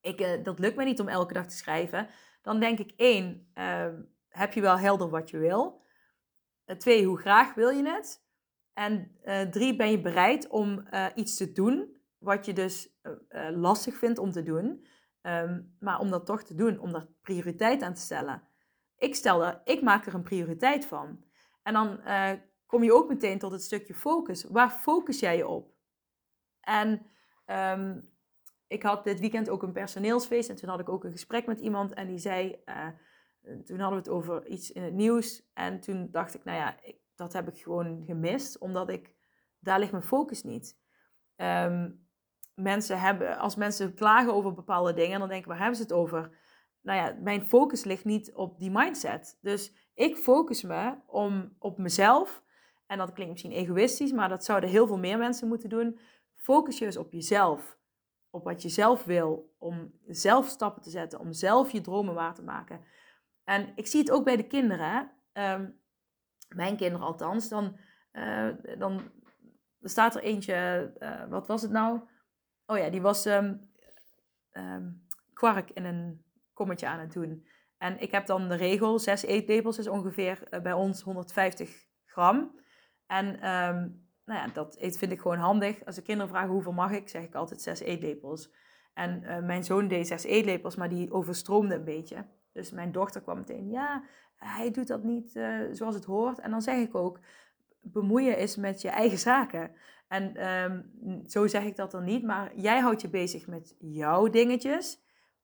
ik, 0.00 0.20
uh, 0.20 0.44
dat 0.44 0.58
lukt 0.58 0.76
me 0.76 0.84
niet 0.84 1.00
om 1.00 1.08
elke 1.08 1.32
dag 1.32 1.46
te 1.46 1.56
schrijven. 1.56 2.08
Dan 2.42 2.60
denk 2.60 2.78
ik 2.78 2.92
één, 2.96 3.50
uh, 3.54 3.86
heb 4.28 4.52
je 4.52 4.60
wel 4.60 4.78
helder 4.78 5.08
wat 5.08 5.30
je 5.30 5.38
wil? 5.38 5.81
Twee, 6.78 7.04
hoe 7.04 7.18
graag 7.18 7.54
wil 7.54 7.68
je 7.68 7.88
het? 7.88 8.24
En 8.72 9.16
drie, 9.50 9.76
ben 9.76 9.90
je 9.90 10.00
bereid 10.00 10.48
om 10.48 10.88
iets 11.14 11.36
te 11.36 11.52
doen 11.52 11.96
wat 12.18 12.46
je 12.46 12.52
dus 12.52 13.00
lastig 13.50 13.96
vindt 13.96 14.18
om 14.18 14.30
te 14.30 14.42
doen, 14.42 14.86
ehm, 15.20 15.60
maar 15.78 15.98
om 15.98 16.10
dat 16.10 16.26
toch 16.26 16.42
te 16.42 16.54
doen, 16.54 16.78
om 16.78 16.92
daar 16.92 17.06
prioriteit 17.20 17.82
aan 17.82 17.94
te 17.94 18.00
stellen. 18.00 18.42
Ik 18.96 19.14
stel 19.14 19.44
er, 19.44 19.60
ik 19.64 19.82
maak 19.82 20.06
er 20.06 20.14
een 20.14 20.22
prioriteit 20.22 20.86
van. 20.86 21.24
En 21.62 21.72
dan 21.72 22.00
kom 22.66 22.82
je 22.82 22.94
ook 22.94 23.08
meteen 23.08 23.38
tot 23.38 23.52
het 23.52 23.62
stukje 23.62 23.94
focus. 23.94 24.44
Waar 24.44 24.70
focus 24.70 25.20
jij 25.20 25.36
je 25.36 25.46
op? 25.46 25.72
En 26.60 27.06
ehm, 27.44 28.00
ik 28.66 28.82
had 28.82 29.04
dit 29.04 29.20
weekend 29.20 29.48
ook 29.48 29.62
een 29.62 29.72
personeelsfeest 29.72 30.48
en 30.48 30.56
toen 30.56 30.68
had 30.68 30.80
ik 30.80 30.88
ook 30.88 31.04
een 31.04 31.12
gesprek 31.12 31.46
met 31.46 31.60
iemand 31.60 31.92
en 31.92 32.06
die 32.06 32.18
zei, 32.18 32.62
toen 33.42 33.80
hadden 33.80 34.02
we 34.02 34.08
het 34.08 34.08
over 34.08 34.46
iets 34.46 34.72
in 34.72 34.82
het 34.82 34.92
nieuws 34.92 35.50
en 35.54 35.80
toen 35.80 36.08
dacht 36.10 36.34
ik, 36.34 36.44
nou 36.44 36.58
ja, 36.58 36.76
dat 37.14 37.32
heb 37.32 37.48
ik 37.48 37.62
gewoon 37.62 38.02
gemist, 38.06 38.58
omdat 38.58 38.88
ik, 38.88 39.14
daar 39.58 39.78
ligt 39.78 39.92
mijn 39.92 40.02
focus 40.02 40.42
niet. 40.42 40.78
Um, 41.36 42.06
mensen 42.54 43.00
hebben, 43.00 43.38
als 43.38 43.56
mensen 43.56 43.94
klagen 43.94 44.34
over 44.34 44.54
bepaalde 44.54 44.92
dingen, 44.92 45.18
dan 45.18 45.28
denk 45.28 45.40
ik, 45.40 45.46
waar 45.46 45.58
hebben 45.58 45.76
ze 45.76 45.82
het 45.82 45.92
over? 45.92 46.38
Nou 46.80 46.98
ja, 46.98 47.16
mijn 47.20 47.42
focus 47.42 47.84
ligt 47.84 48.04
niet 48.04 48.34
op 48.34 48.58
die 48.58 48.70
mindset. 48.70 49.38
Dus 49.40 49.72
ik 49.94 50.16
focus 50.16 50.62
me 50.62 50.94
om, 51.06 51.56
op 51.58 51.78
mezelf. 51.78 52.42
En 52.86 52.98
dat 52.98 53.12
klinkt 53.12 53.32
misschien 53.32 53.52
egoïstisch, 53.52 54.12
maar 54.12 54.28
dat 54.28 54.44
zouden 54.44 54.70
heel 54.70 54.86
veel 54.86 54.98
meer 54.98 55.18
mensen 55.18 55.48
moeten 55.48 55.68
doen. 55.68 55.98
Focus 56.34 56.78
je 56.78 56.84
eens 56.84 56.96
op 56.96 57.12
jezelf 57.12 57.80
op 58.32 58.44
wat 58.44 58.62
je 58.62 58.68
zelf 58.68 59.04
wil, 59.04 59.54
om 59.58 59.92
zelf 60.06 60.46
stappen 60.46 60.82
te 60.82 60.90
zetten, 60.90 61.20
om 61.20 61.32
zelf 61.32 61.70
je 61.70 61.80
dromen 61.80 62.14
waar 62.14 62.34
te 62.34 62.42
maken. 62.42 62.80
En 63.44 63.72
ik 63.74 63.86
zie 63.86 64.00
het 64.00 64.10
ook 64.10 64.24
bij 64.24 64.36
de 64.36 64.46
kinderen, 64.46 65.10
ehm, 65.32 65.70
mijn 66.48 66.76
kinderen 66.76 67.06
althans, 67.06 67.48
dan, 67.48 67.76
uh, 68.12 68.48
dan 68.78 69.00
staat 69.82 70.14
er 70.14 70.22
eentje, 70.22 70.92
uh, 70.98 71.24
wat 71.28 71.46
was 71.46 71.62
het 71.62 71.70
nou? 71.70 72.00
Oh 72.66 72.78
ja, 72.78 72.90
die 72.90 73.00
was 73.00 73.26
um, 73.26 73.70
um, 74.52 75.06
kwark 75.32 75.70
in 75.70 75.84
een 75.84 76.24
kommetje 76.52 76.86
aan 76.86 76.98
het 76.98 77.12
doen. 77.12 77.46
En 77.78 78.00
ik 78.00 78.10
heb 78.10 78.26
dan 78.26 78.48
de 78.48 78.54
regel, 78.54 78.98
zes 78.98 79.22
eetlepels 79.22 79.78
is 79.78 79.88
ongeveer 79.88 80.42
uh, 80.50 80.60
bij 80.60 80.72
ons 80.72 81.02
150 81.02 81.86
gram. 82.04 82.60
En 83.06 83.38
nou 84.24 84.40
ja, 84.40 84.46
dat 84.46 84.76
vind 84.78 85.12
ik 85.12 85.20
gewoon 85.20 85.38
handig. 85.38 85.84
Als 85.84 85.94
de 85.94 86.02
kinderen 86.02 86.30
vragen 86.30 86.50
hoeveel 86.50 86.72
mag 86.72 86.90
ik, 86.90 87.08
zeg 87.08 87.22
ik 87.22 87.34
altijd 87.34 87.62
zes 87.62 87.80
eetlepels. 87.80 88.50
En 88.94 89.20
mijn 89.46 89.64
zoon 89.64 89.88
deed 89.88 90.06
zes 90.06 90.24
eetlepels, 90.24 90.76
maar 90.76 90.88
die 90.88 91.12
overstroomde 91.12 91.74
een 91.74 91.84
beetje. 91.84 92.26
Dus 92.52 92.70
mijn 92.70 92.92
dochter 92.92 93.20
kwam 93.20 93.36
meteen, 93.36 93.70
ja, 93.70 94.02
hij 94.36 94.70
doet 94.70 94.86
dat 94.86 95.02
niet 95.02 95.34
uh, 95.34 95.58
zoals 95.70 95.94
het 95.94 96.04
hoort. 96.04 96.38
En 96.38 96.50
dan 96.50 96.62
zeg 96.62 96.76
ik 96.76 96.94
ook, 96.94 97.18
bemoeien 97.80 98.38
is 98.38 98.56
met 98.56 98.80
je 98.80 98.88
eigen 98.88 99.18
zaken. 99.18 99.70
En 100.08 100.50
um, 100.50 100.90
zo 101.26 101.46
zeg 101.46 101.64
ik 101.64 101.76
dat 101.76 101.90
dan 101.90 102.04
niet, 102.04 102.22
maar 102.22 102.52
jij 102.54 102.80
houdt 102.80 103.00
je 103.00 103.08
bezig 103.08 103.46
met 103.46 103.76
jouw 103.78 104.30
dingetjes. 104.30 105.00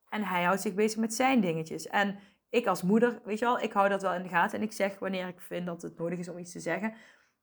En 0.09 0.25
hij 0.25 0.43
houdt 0.43 0.61
zich 0.61 0.75
bezig 0.75 0.99
met 0.99 1.15
zijn 1.15 1.41
dingetjes. 1.41 1.87
En 1.87 2.19
ik 2.51 2.67
als 2.67 2.83
moeder, 2.83 3.21
weet 3.25 3.39
je 3.39 3.45
wel, 3.45 3.61
ik 3.61 3.73
hou 3.73 3.89
dat 3.89 4.03
wel 4.03 4.15
in 4.15 4.23
de 4.23 4.29
gaten. 4.29 4.59
En 4.59 4.65
ik 4.65 4.73
zeg 4.73 4.99
wanneer 4.99 5.29
ik 5.29 5.41
vind 5.41 5.67
dat 5.67 5.83
het 5.83 5.99
nodig 5.99 6.19
is 6.19 6.29
om 6.29 6.39
iets 6.39 6.53
te 6.53 6.61
zeggen. 6.61 6.95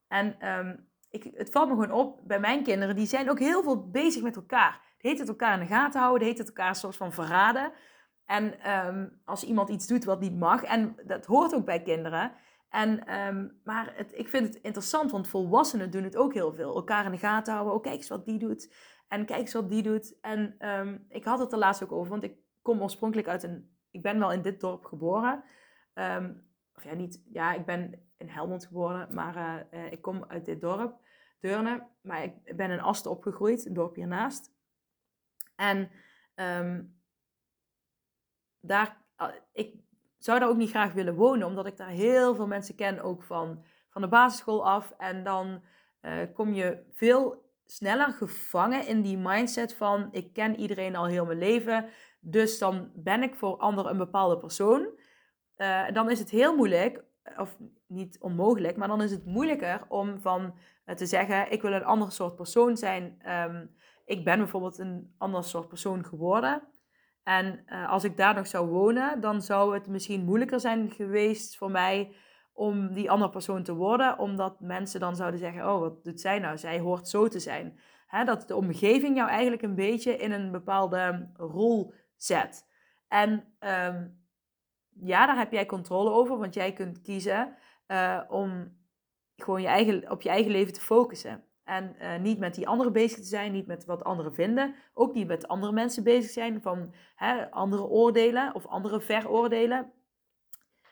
En 0.08 0.58
um, 0.58 0.88
ik, 1.10 1.32
het 1.34 1.50
valt 1.50 1.68
me 1.68 1.74
gewoon 1.74 1.92
op 1.92 2.22
bij 2.28 2.40
mijn 2.40 2.64
kinderen, 2.64 2.96
die 2.96 3.06
zijn 3.06 3.30
ook 3.30 3.40
heel 3.40 3.64
veel 3.64 3.90
bezig 3.90 4.24
met 4.24 4.36
elkaar. 4.36 4.82
Die 4.98 5.12
heet 5.12 5.20
het 5.20 5.30
elkaar 5.30 5.54
in 5.54 5.60
de 5.60 5.74
gaten 5.74 6.00
houden, 6.00 6.20
die 6.20 6.30
heet 6.30 6.38
het 6.38 6.48
elkaar 6.48 6.76
soort 6.76 6.96
van 6.96 7.14
verraden. 7.14 7.72
En 8.26 8.60
ehm, 8.60 9.08
als 9.26 9.44
iemand 9.44 9.70
iets 9.70 9.88
doet 9.88 10.04
wat 10.04 10.20
niet 10.20 10.40
mag, 10.40 10.64
en 10.64 10.96
dat 11.06 11.26
hoort 11.26 11.56
ook 11.56 11.66
bij 11.66 11.82
kinderen. 11.82 12.32
En, 12.70 13.06
ehm, 13.06 13.48
maar 13.64 13.94
het, 13.96 14.12
ik 14.18 14.28
vind 14.28 14.48
het 14.48 14.64
interessant, 14.64 15.12
want 15.12 15.28
volwassenen 15.28 15.92
doen 15.92 16.04
het 16.04 16.18
ook 16.18 16.34
heel 16.34 16.54
veel. 16.54 16.76
Elkaar 16.76 17.06
in 17.06 17.12
de 17.12 17.18
gaten 17.18 17.54
houden, 17.54 17.74
oh 17.74 17.82
kijk 17.82 17.96
eens 17.96 18.08
wat 18.08 18.26
die 18.26 18.40
doet. 18.40 18.74
En 19.08 19.26
kijk 19.26 19.40
eens 19.40 19.54
wat 19.54 19.70
die 19.70 19.84
doet. 19.84 20.20
En 20.22 20.70
um, 20.70 21.06
ik 21.10 21.24
had 21.24 21.40
het 21.40 21.52
er 21.52 21.58
laatst 21.58 21.84
ook 21.84 21.92
over, 21.92 22.10
want 22.10 22.24
ik 22.24 22.38
kom 22.62 22.82
oorspronkelijk 22.82 23.28
uit 23.28 23.44
een... 23.44 23.78
Ik 23.92 24.02
ben 24.02 24.20
wel 24.20 24.32
in 24.32 24.42
dit 24.42 24.60
dorp 24.60 24.86
geboren. 24.86 25.44
of 26.76 26.84
ja, 26.84 26.94
niet... 26.96 27.22
Ja, 27.32 27.54
ik 27.54 27.66
ben 27.66 28.06
in 28.18 28.30
Helmond 28.30 28.66
geboren, 28.66 29.08
maar 29.14 29.68
uh, 29.72 29.92
ik 29.92 30.02
kom 30.02 30.26
uit 30.28 30.46
dit 30.46 30.62
dorp. 30.62 31.00
Deurne. 31.40 31.88
Maar 32.02 32.24
ik 32.24 32.56
ben 32.56 32.72
in 32.72 32.82
Asten 32.82 33.12
opgegroeid, 33.12 33.66
een 33.66 33.74
dorp 33.74 33.96
hiernaast. 33.96 34.52
En 35.56 35.92
ehm, 36.36 36.84
daar, 38.68 38.98
ah, 39.16 39.34
ik 39.54 39.74
zou 40.18 40.40
daar 40.40 40.50
ook 40.50 40.58
niet 40.58 40.70
graag 40.70 40.94
willen 40.94 41.16
wonen, 41.16 41.48
omdat 41.48 41.66
ik 41.66 41.78
daar 41.78 41.90
heel 41.90 42.36
veel 42.36 42.48
mensen 42.48 42.76
ken, 42.76 43.02
ook 43.02 43.24
van, 43.24 43.64
van 43.90 44.02
de 44.02 44.08
basisschool 44.08 44.66
af. 44.66 44.94
En 44.98 45.24
dan 45.24 45.62
uh, 46.02 46.14
kom 46.34 46.54
je 46.54 46.84
veel 46.92 47.44
sneller 47.66 48.12
gevangen 48.12 48.88
in 48.88 49.02
die 49.02 49.18
mindset 49.18 49.74
van 49.74 50.08
ik 50.12 50.34
ken 50.34 50.60
iedereen 50.60 50.96
al 50.96 51.06
heel 51.06 51.26
mijn 51.26 51.38
leven, 51.38 51.90
dus 52.20 52.60
dan 52.60 52.92
ben 52.94 53.24
ik 53.24 53.36
voor 53.36 53.58
anderen 53.58 53.92
een 53.92 53.98
bepaalde 53.98 54.38
persoon. 54.38 54.88
Uh, 55.58 55.92
dan 55.92 56.10
is 56.10 56.20
het 56.20 56.30
heel 56.30 56.56
moeilijk, 56.56 57.04
of 57.38 57.58
niet 57.88 58.18
onmogelijk, 58.20 58.78
maar 58.78 58.88
dan 58.88 59.02
is 59.02 59.12
het 59.12 59.26
moeilijker 59.26 59.82
om 59.88 60.20
van 60.20 60.54
eh, 60.86 60.96
te 60.96 61.06
zeggen, 61.06 61.52
ik 61.52 61.62
wil 61.62 61.74
een 61.74 61.86
ander 61.86 62.12
soort 62.12 62.36
persoon 62.36 62.78
zijn. 62.78 63.22
Um, 63.32 63.76
ik 64.06 64.24
ben 64.24 64.38
bijvoorbeeld 64.38 64.78
een 64.78 65.14
ander 65.18 65.44
soort 65.44 65.68
persoon 65.68 66.06
geworden. 66.06 66.62
En 67.26 67.64
uh, 67.68 67.90
als 67.92 68.04
ik 68.04 68.18
daar 68.18 68.36
nog 68.36 68.48
zou 68.48 68.68
wonen, 68.68 69.22
dan 69.22 69.42
zou 69.42 69.74
het 69.74 69.88
misschien 69.88 70.24
moeilijker 70.24 70.60
zijn 70.60 70.92
geweest 70.92 71.58
voor 71.58 71.72
mij 71.72 72.16
om 72.54 72.94
die 72.94 73.12
andere 73.12 73.32
persoon 73.32 73.64
te 73.64 73.74
worden. 73.74 74.20
Omdat 74.20 74.60
mensen 74.60 75.00
dan 75.00 75.16
zouden 75.16 75.40
zeggen, 75.40 75.74
oh, 75.74 75.80
wat 75.80 76.04
doet 76.04 76.22
zij 76.22 76.40
nou? 76.40 76.58
Zij 76.58 76.80
hoort 76.80 77.08
zo 77.08 77.28
te 77.28 77.40
zijn. 77.40 77.80
Dat 78.26 78.48
de 78.48 78.56
omgeving 78.56 79.16
jou 79.16 79.30
eigenlijk 79.30 79.62
een 79.62 79.76
beetje 79.76 80.18
in 80.18 80.32
een 80.32 80.52
bepaalde 80.52 81.30
rol 81.34 81.94
zet. 82.16 82.66
En 83.08 83.32
um, 83.60 84.24
ja, 84.90 85.26
daar 85.26 85.38
heb 85.38 85.52
jij 85.52 85.66
controle 85.66 86.10
over, 86.10 86.38
want 86.38 86.54
jij 86.54 86.74
kunt 86.74 87.02
kiezen 87.02 87.56
uh, 87.88 88.22
om 88.28 88.78
gewoon 89.36 89.62
je 89.62 89.68
eigen, 89.68 90.12
op 90.12 90.22
je 90.22 90.30
eigen 90.30 90.52
leven 90.52 90.74
te 90.74 90.82
focussen. 90.82 91.44
En 91.66 91.96
uh, 92.02 92.18
niet 92.18 92.40
met 92.40 92.56
die 92.56 92.68
anderen 92.68 92.94
bezig 92.94 93.18
te 93.18 93.24
zijn, 93.24 93.52
niet 93.52 93.68
met 93.68 93.86
wat 93.86 94.04
anderen 94.04 94.34
vinden. 94.34 94.76
Ook 94.94 95.14
niet 95.14 95.28
met 95.28 95.48
andere 95.48 95.72
mensen 95.72 96.04
bezig 96.04 96.32
zijn 96.32 96.62
van 96.62 96.94
hè, 97.16 97.52
andere 97.52 97.84
oordelen 97.84 98.56
of 98.56 98.66
andere 98.66 99.02
veroordelen. 99.02 99.92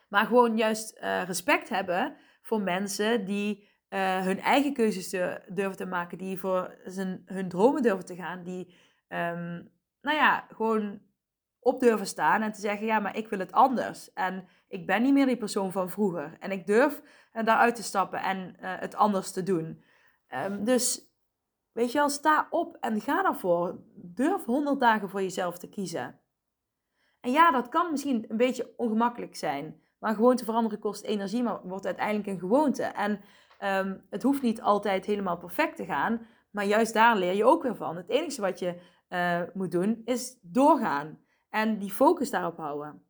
Maar 0.08 0.26
gewoon 0.26 0.56
juist 0.56 0.98
uh, 0.98 1.22
respect 1.22 1.68
hebben 1.68 2.16
voor 2.42 2.60
mensen 2.60 3.24
die 3.24 3.68
uh, 3.90 4.22
hun 4.22 4.40
eigen 4.40 4.72
keuzes 4.72 5.10
durven 5.48 5.76
te 5.76 5.86
maken. 5.86 6.18
Die 6.18 6.38
voor 6.38 6.76
zijn, 6.84 7.22
hun 7.24 7.48
dromen 7.48 7.82
durven 7.82 8.04
te 8.04 8.16
gaan. 8.16 8.42
Die, 8.42 8.74
um, 9.08 9.70
nou 10.00 10.16
ja, 10.16 10.46
gewoon 10.54 11.00
op 11.60 11.80
durven 11.80 12.06
staan 12.06 12.42
en 12.42 12.52
te 12.52 12.60
zeggen: 12.60 12.86
ja, 12.86 12.98
maar 12.98 13.16
ik 13.16 13.28
wil 13.28 13.38
het 13.38 13.52
anders. 13.52 14.12
En 14.12 14.48
ik 14.68 14.86
ben 14.86 15.02
niet 15.02 15.12
meer 15.12 15.26
die 15.26 15.36
persoon 15.36 15.72
van 15.72 15.90
vroeger. 15.90 16.36
En 16.40 16.50
ik 16.50 16.66
durf 16.66 17.02
daaruit 17.32 17.74
te 17.74 17.82
stappen 17.82 18.22
en 18.22 18.54
het 18.58 18.94
anders 18.94 19.32
te 19.32 19.42
doen. 19.42 19.84
Um, 20.34 20.64
dus 20.64 21.12
weet 21.72 21.92
je 21.92 21.98
wel, 21.98 22.08
sta 22.08 22.46
op 22.50 22.76
en 22.80 23.00
ga 23.00 23.22
daarvoor. 23.22 23.78
Durf 23.94 24.44
100 24.44 24.80
dagen 24.80 25.08
voor 25.10 25.22
jezelf 25.22 25.58
te 25.58 25.68
kiezen. 25.68 26.20
En 27.20 27.30
ja, 27.30 27.50
dat 27.50 27.68
kan 27.68 27.90
misschien 27.90 28.24
een 28.28 28.36
beetje 28.36 28.72
ongemakkelijk 28.76 29.36
zijn. 29.36 29.82
Maar 29.98 30.14
gewoonte 30.14 30.44
veranderen 30.44 30.78
kost 30.78 31.04
energie, 31.04 31.42
maar 31.42 31.60
wordt 31.62 31.86
uiteindelijk 31.86 32.26
een 32.26 32.38
gewoonte. 32.38 32.82
En 32.82 33.20
um, 33.60 34.06
het 34.10 34.22
hoeft 34.22 34.42
niet 34.42 34.62
altijd 34.62 35.04
helemaal 35.04 35.38
perfect 35.38 35.76
te 35.76 35.84
gaan. 35.84 36.26
Maar 36.50 36.64
juist 36.64 36.94
daar 36.94 37.16
leer 37.16 37.34
je 37.34 37.44
ook 37.44 37.62
weer 37.62 37.76
van. 37.76 37.96
Het 37.96 38.08
enige 38.08 38.40
wat 38.40 38.58
je 38.58 38.80
uh, 39.08 39.40
moet 39.54 39.70
doen, 39.70 40.02
is 40.04 40.38
doorgaan. 40.42 41.18
En 41.50 41.78
die 41.78 41.90
focus 41.90 42.30
daarop 42.30 42.56
houden. 42.56 43.02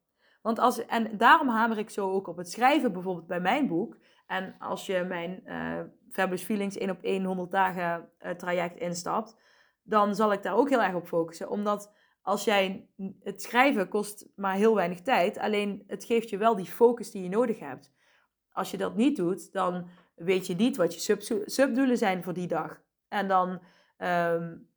Want 0.42 0.58
als, 0.58 0.87
en 0.87 1.16
daarom 1.16 1.48
hamer 1.48 1.78
ik 1.78 1.90
zo 1.90 2.10
ook 2.10 2.26
op 2.26 2.37
het 2.37 2.50
schrijven, 2.50 2.92
bijvoorbeeld 2.92 3.26
bij 3.26 3.40
mijn 3.40 3.68
boek. 3.68 3.96
En 4.26 4.54
als 4.58 4.87
je 4.87 5.04
mijn 5.04 5.42
uh, 5.44 5.80
Fabulous 6.14 6.42
Feelings 6.42 6.77
1 6.77 6.90
op 6.90 7.03
1 7.03 7.24
100 7.24 7.50
dagen 7.50 8.09
uh, 8.20 8.31
traject 8.31 8.81
instapt, 8.81 9.37
dan 9.83 10.14
zal 10.14 10.33
ik 10.33 10.42
daar 10.42 10.57
ook 10.57 10.68
heel 10.68 10.83
erg 10.83 10.94
op 10.94 11.07
focussen. 11.07 11.48
Omdat 11.50 11.92
als 12.22 12.44
jij 12.44 12.88
het 13.22 13.42
schrijven 13.42 13.88
kost 13.88 14.27
maar 14.37 14.55
heel 14.55 14.74
weinig 14.74 15.00
tijd, 15.00 15.38
alleen 15.38 15.85
het 15.87 16.05
geeft 16.05 16.31
je 16.31 16.37
wel 16.37 16.57
die 16.57 16.66
focus 16.66 17.11
die 17.11 17.22
je 17.22 17.29
nodig 17.29 17.59
hebt. 17.59 17.92
Als 18.53 18.70
je 18.70 18.77
dat 18.77 18.96
niet 18.96 19.16
doet, 19.16 19.53
dan 19.53 19.88
weet 20.14 20.46
je 20.46 20.55
niet 20.55 20.77
wat 20.77 20.94
je 20.94 21.00
sub 21.00 21.44
subdoelen 21.46 21.98
zijn 21.98 22.22
voor 22.22 22.33
die 22.33 22.46
dag. 22.46 22.81
En 23.09 23.29
dan, 23.29 23.61
um, 23.98 24.68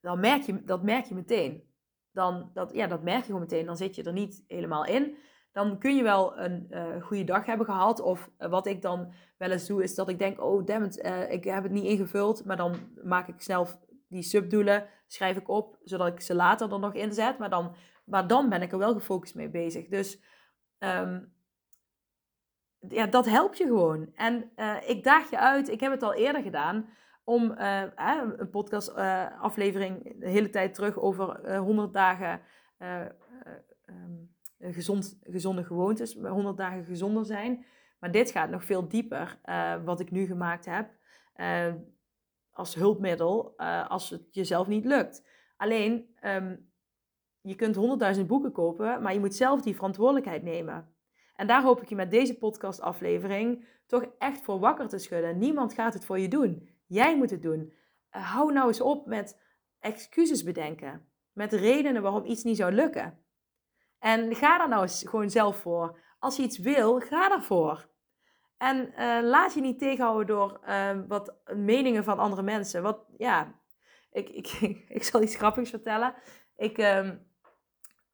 dan 0.00 0.20
merk 0.20 0.42
je, 0.42 0.64
dat 0.64 0.82
merk 0.82 1.04
je 1.04 1.14
meteen 1.14 1.70
dan 2.12 2.50
dat, 2.54 2.72
ja, 2.72 2.86
dat 2.86 3.02
merk 3.02 3.18
je 3.18 3.24
gewoon 3.24 3.40
meteen. 3.40 3.66
Dan 3.66 3.76
zit 3.76 3.94
je 3.94 4.02
er 4.02 4.12
niet 4.12 4.44
helemaal 4.46 4.84
in. 4.84 5.16
Dan 5.52 5.78
kun 5.78 5.96
je 5.96 6.02
wel 6.02 6.38
een 6.38 6.66
uh, 6.70 7.02
goede 7.02 7.24
dag 7.24 7.46
hebben 7.46 7.66
gehad. 7.66 8.00
Of 8.00 8.30
uh, 8.38 8.48
wat 8.48 8.66
ik 8.66 8.82
dan 8.82 9.12
wel 9.38 9.50
eens 9.50 9.66
doe, 9.66 9.82
is 9.82 9.94
dat 9.94 10.08
ik 10.08 10.18
denk: 10.18 10.40
oh, 10.40 10.66
damn 10.66 10.88
uh, 10.96 11.30
ik 11.30 11.44
heb 11.44 11.62
het 11.62 11.72
niet 11.72 11.84
ingevuld. 11.84 12.44
Maar 12.44 12.56
dan 12.56 12.76
maak 13.04 13.28
ik 13.28 13.40
snel 13.40 13.66
die 14.08 14.22
subdoelen, 14.22 14.86
schrijf 15.06 15.36
ik 15.36 15.48
op, 15.48 15.78
zodat 15.82 16.06
ik 16.06 16.20
ze 16.20 16.34
later 16.34 16.72
er 16.72 16.78
nog 16.78 16.94
inzet. 16.94 17.38
Maar 17.38 17.50
dan, 17.50 17.74
maar 18.04 18.26
dan 18.26 18.48
ben 18.48 18.62
ik 18.62 18.72
er 18.72 18.78
wel 18.78 18.92
gefocust 18.92 19.34
mee 19.34 19.50
bezig. 19.50 19.88
Dus 19.88 20.22
ehm, 20.78 21.20
ja, 22.88 23.06
dat 23.06 23.26
helpt 23.26 23.58
je 23.58 23.64
gewoon. 23.64 24.12
En 24.14 24.52
ik 24.86 25.04
daag 25.04 25.30
je 25.30 25.38
uit, 25.38 25.68
ik 25.68 25.80
heb 25.80 25.92
het 25.92 26.02
al 26.02 26.14
eerder 26.14 26.42
gedaan, 26.42 26.88
om 27.24 27.54
een 27.56 28.50
podcast 28.50 28.94
aflevering 29.40 30.20
de 30.20 30.28
hele 30.28 30.50
tijd 30.50 30.74
terug 30.74 30.98
over 30.98 31.56
100 31.56 31.92
dagen 31.92 32.40
um, 33.86 34.32
gezond, 34.62 35.18
gezonde 35.22 35.64
gewoontes, 35.64 36.14
100 36.14 36.56
dagen 36.56 36.84
gezonder 36.84 37.24
zijn. 37.24 37.64
Maar 37.98 38.10
dit 38.10 38.30
gaat 38.30 38.50
nog 38.50 38.64
veel 38.64 38.88
dieper, 38.88 39.38
wat 39.84 40.00
ik 40.00 40.10
nu 40.10 40.26
gemaakt 40.26 40.64
heb, 40.64 40.90
als 42.50 42.74
hulpmiddel, 42.74 43.58
als 43.88 44.10
het 44.10 44.22
jezelf 44.30 44.66
niet 44.66 44.84
lukt. 44.84 45.26
Alleen, 45.56 46.14
um, 46.24 46.72
je 47.40 47.54
kunt 47.54 47.76
honderdduizend 47.76 48.26
boeken 48.26 48.52
kopen, 48.52 49.02
maar 49.02 49.12
je 49.12 49.20
moet 49.20 49.34
zelf 49.34 49.60
die 49.60 49.74
verantwoordelijkheid 49.74 50.42
nemen. 50.42 50.94
En 51.34 51.46
daar 51.46 51.62
hoop 51.62 51.82
ik 51.82 51.88
je 51.88 51.94
met 51.94 52.10
deze 52.10 52.38
podcastaflevering 52.38 53.64
toch 53.86 54.06
echt 54.18 54.40
voor 54.40 54.58
wakker 54.58 54.88
te 54.88 54.98
schudden. 54.98 55.38
Niemand 55.38 55.74
gaat 55.74 55.94
het 55.94 56.04
voor 56.04 56.18
je 56.18 56.28
doen. 56.28 56.68
Jij 56.86 57.16
moet 57.16 57.30
het 57.30 57.42
doen. 57.42 57.72
Hou 58.08 58.52
nou 58.52 58.66
eens 58.66 58.80
op 58.80 59.06
met 59.06 59.40
excuses 59.78 60.42
bedenken. 60.42 61.06
Met 61.32 61.52
redenen 61.52 62.02
waarom 62.02 62.24
iets 62.24 62.42
niet 62.42 62.56
zou 62.56 62.72
lukken. 62.72 63.18
En 64.02 64.34
ga 64.34 64.58
daar 64.58 64.68
nou 64.68 64.88
gewoon 64.88 65.30
zelf 65.30 65.56
voor. 65.56 65.98
Als 66.18 66.36
je 66.36 66.42
iets 66.42 66.58
wil, 66.58 67.00
ga 67.00 67.28
daarvoor. 67.28 67.88
En 68.56 68.92
uh, 68.98 69.18
laat 69.22 69.54
je 69.54 69.60
niet 69.60 69.78
tegenhouden 69.78 70.26
door 70.26 70.60
uh, 70.68 70.98
wat 71.08 71.34
meningen 71.54 72.04
van 72.04 72.18
andere 72.18 72.42
mensen. 72.42 72.82
Wat, 72.82 73.04
ja, 73.18 73.60
ik, 74.10 74.28
ik, 74.28 74.48
ik 74.98 75.02
zal 75.02 75.22
iets 75.22 75.36
grappigs 75.36 75.70
vertellen. 75.70 76.14
Ik, 76.56 76.78
uh, 76.78 77.10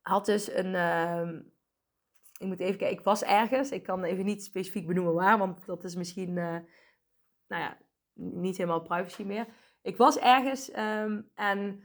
had 0.00 0.26
dus 0.26 0.52
een. 0.52 0.74
Uh, 0.74 1.30
ik 2.38 2.46
moet 2.46 2.60
even 2.60 2.78
kijken, 2.78 2.98
ik 2.98 3.04
was 3.04 3.22
ergens. 3.22 3.70
Ik 3.70 3.82
kan 3.82 4.04
even 4.04 4.24
niet 4.24 4.44
specifiek 4.44 4.86
benoemen 4.86 5.14
waar, 5.14 5.38
want 5.38 5.66
dat 5.66 5.84
is 5.84 5.94
misschien. 5.94 6.36
Uh, 6.36 6.58
nou 7.46 7.62
ja, 7.62 7.78
niet 8.14 8.56
helemaal 8.56 8.82
privacy 8.82 9.22
meer. 9.22 9.46
Ik 9.82 9.96
was 9.96 10.18
ergens 10.18 10.76
um, 10.76 11.30
en 11.34 11.82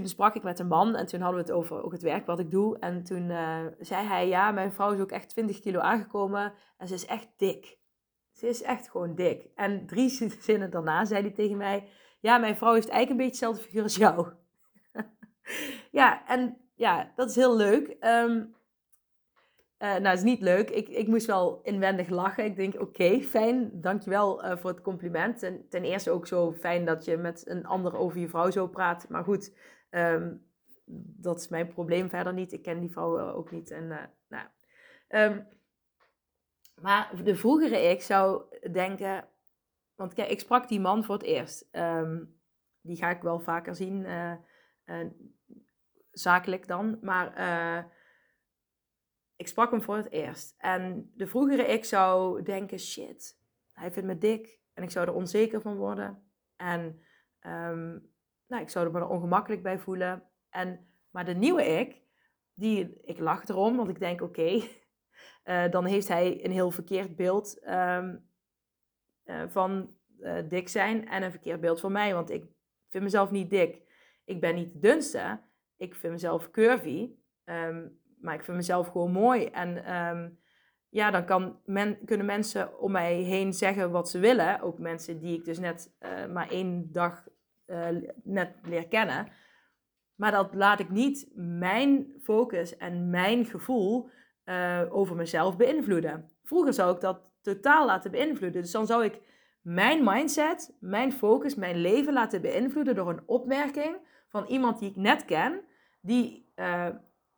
toen 0.00 0.08
sprak 0.08 0.34
ik 0.34 0.42
met 0.42 0.58
een 0.58 0.66
man 0.66 0.96
en 0.96 1.06
toen 1.06 1.20
hadden 1.20 1.40
we 1.40 1.46
het 1.46 1.56
over 1.56 1.84
ook 1.84 1.92
het 1.92 2.02
werk 2.02 2.26
wat 2.26 2.38
ik 2.38 2.50
doe. 2.50 2.78
En 2.78 3.04
toen 3.04 3.30
uh, 3.30 3.58
zei 3.80 4.06
hij: 4.06 4.28
Ja, 4.28 4.50
mijn 4.50 4.72
vrouw 4.72 4.92
is 4.92 5.00
ook 5.00 5.10
echt 5.10 5.28
20 5.28 5.60
kilo 5.60 5.80
aangekomen 5.80 6.52
en 6.78 6.88
ze 6.88 6.94
is 6.94 7.06
echt 7.06 7.28
dik. 7.36 7.78
Ze 8.32 8.48
is 8.48 8.62
echt 8.62 8.90
gewoon 8.90 9.14
dik. 9.14 9.48
En 9.54 9.86
drie 9.86 10.08
zinnen 10.40 10.70
daarna 10.70 11.04
zei 11.04 11.22
hij 11.22 11.30
tegen 11.30 11.56
mij: 11.56 11.88
Ja, 12.20 12.38
mijn 12.38 12.56
vrouw 12.56 12.72
heeft 12.72 12.88
eigenlijk 12.88 13.20
een 13.20 13.26
beetje 13.26 13.46
hetzelfde 13.46 13.62
figuur 13.62 13.82
als 13.82 13.96
jou. 13.96 14.28
ja, 16.00 16.26
en 16.26 16.56
ja, 16.74 17.12
dat 17.16 17.30
is 17.30 17.36
heel 17.36 17.56
leuk. 17.56 17.96
Um, 18.00 18.54
uh, 19.84 19.90
nou, 19.90 20.06
het 20.06 20.18
is 20.18 20.24
niet 20.24 20.40
leuk. 20.40 20.70
Ik, 20.70 20.88
ik 20.88 21.06
moest 21.06 21.26
wel 21.26 21.60
inwendig 21.62 22.08
lachen. 22.08 22.44
Ik 22.44 22.56
denk, 22.56 22.74
oké, 22.74 22.82
okay, 22.84 23.22
fijn. 23.22 23.70
Dankjewel 23.72 24.44
uh, 24.44 24.56
voor 24.56 24.70
het 24.70 24.80
compliment. 24.80 25.42
En 25.42 25.66
ten 25.68 25.84
eerste 25.84 26.10
ook 26.10 26.26
zo 26.26 26.52
fijn 26.52 26.84
dat 26.84 27.04
je 27.04 27.16
met 27.16 27.42
een 27.46 27.66
ander 27.66 27.96
over 27.96 28.18
je 28.18 28.28
vrouw 28.28 28.50
zo 28.50 28.66
praat. 28.66 29.06
Maar 29.08 29.24
goed, 29.24 29.52
um, 29.94 30.46
dat 31.16 31.38
is 31.40 31.48
mijn 31.48 31.68
probleem 31.68 32.08
verder 32.08 32.32
niet. 32.32 32.52
Ik 32.52 32.62
ken 32.62 32.80
die 32.80 32.90
vrouw 32.90 33.32
ook 33.32 33.50
niet. 33.50 33.70
En, 33.70 33.84
uh, 33.84 34.02
nou, 34.28 34.46
um, 35.08 35.48
maar 36.80 37.24
de 37.24 37.36
vroegere 37.36 37.76
ik 37.76 38.02
zou 38.02 38.44
denken... 38.72 39.28
Want 39.94 40.12
kijk, 40.12 40.30
ik 40.30 40.40
sprak 40.40 40.68
die 40.68 40.80
man 40.80 41.04
voor 41.04 41.14
het 41.14 41.24
eerst. 41.24 41.68
die 42.80 42.96
ga 42.96 43.10
ik 43.10 43.22
wel 43.22 43.40
vaker 43.40 43.74
zien 43.74 44.06
zakelijk 46.10 46.66
dan. 46.66 46.98
Maar 47.00 47.26
ik 49.36 49.48
sprak 49.48 49.70
hem 49.70 49.82
voor 49.82 49.96
het 49.96 50.10
eerst. 50.10 50.54
En 50.58 51.12
de 51.14 51.26
vroegere 51.26 51.62
ik 51.62 51.84
zou 51.84 52.42
denken, 52.42 52.78
shit, 52.78 53.38
hij 53.72 53.92
vindt 53.92 54.08
me 54.08 54.18
dik. 54.18 54.60
En 54.72 54.82
ik 54.82 54.90
zou 54.90 55.06
er 55.06 55.14
onzeker 55.14 55.60
van 55.60 55.76
worden. 55.76 56.32
En 56.56 57.02
nou, 58.46 58.62
ik 58.62 58.68
zou 58.68 58.86
er 58.86 58.92
me 58.92 59.08
ongemakkelijk 59.08 59.62
bij 59.62 59.78
voelen. 59.78 60.22
En, 60.50 60.86
maar 61.10 61.24
de 61.24 61.34
nieuwe 61.34 61.64
ik, 61.64 62.02
die, 62.54 63.00
ik 63.02 63.18
lach 63.18 63.48
erom, 63.48 63.76
want 63.76 63.88
ik 63.88 63.98
denk, 63.98 64.20
oké, 64.20 64.60
uh, 65.44 65.70
dan 65.74 65.84
heeft 65.84 66.08
hij 66.08 66.44
een 66.44 66.52
heel 66.52 66.70
verkeerd 66.70 67.16
beeld 67.16 67.66
um, 67.68 68.28
uh, 69.24 69.42
van 69.48 69.96
dik 70.48 70.68
zijn 70.68 71.08
en 71.08 71.22
een 71.22 71.30
verkeerd 71.30 71.60
beeld 71.60 71.80
van 71.80 71.92
mij. 71.92 72.14
Want 72.14 72.30
ik 72.30 72.44
vind 72.88 73.04
mezelf 73.04 73.30
niet 73.30 73.50
dik. 73.50 73.82
Ik 74.24 74.40
ben 74.40 74.54
niet 74.54 74.72
de 74.72 74.78
dunste, 74.78 75.40
ik 75.76 75.94
vind 75.94 76.12
mezelf 76.12 76.50
curvy, 76.50 77.14
um, 77.44 78.00
maar 78.20 78.34
ik 78.34 78.44
vind 78.44 78.56
mezelf 78.56 78.88
gewoon 78.88 79.12
mooi. 79.12 79.44
En 79.44 79.94
um, 79.94 80.38
ja, 80.88 81.10
dan 81.10 81.24
kan 81.24 81.60
men, 81.64 81.98
kunnen 82.04 82.26
mensen 82.26 82.80
om 82.80 82.92
mij 82.92 83.14
heen 83.14 83.52
zeggen 83.52 83.90
wat 83.90 84.10
ze 84.10 84.18
willen. 84.18 84.60
Ook 84.60 84.78
mensen 84.78 85.18
die 85.18 85.38
ik 85.38 85.44
dus 85.44 85.58
net 85.58 85.96
maar 86.32 86.50
één 86.50 86.92
dag 86.92 87.28
uh, 87.66 87.88
net 88.22 88.54
leer 88.62 88.88
kennen. 88.88 89.28
Maar 90.14 90.30
dat 90.30 90.54
laat 90.54 90.80
ik 90.80 90.90
niet 90.90 91.30
mijn 91.34 92.06
focus 92.22 92.76
en 92.76 93.10
mijn 93.10 93.44
gevoel 93.44 94.10
uh, 94.44 94.80
over 94.88 95.16
mezelf 95.16 95.56
beïnvloeden. 95.56 96.30
Vroeger 96.42 96.72
zou 96.72 96.94
ik 96.94 97.00
dat 97.00 97.32
totaal 97.42 97.86
laten 97.86 98.10
beïnvloeden. 98.10 98.62
Dus 98.62 98.70
dan 98.70 98.86
zou 98.86 99.04
ik 99.04 99.20
mijn 99.62 100.04
mindset, 100.04 100.76
mijn 100.80 101.12
focus, 101.12 101.54
mijn 101.54 101.76
leven 101.76 102.12
laten 102.12 102.40
beïnvloeden 102.40 102.94
door 102.94 103.08
een 103.08 103.22
opmerking 103.26 103.96
van 104.28 104.46
iemand 104.46 104.78
die 104.78 104.90
ik 104.90 104.96
net 104.96 105.24
ken, 105.24 105.60
die 106.00 106.52
uh, 106.56 106.88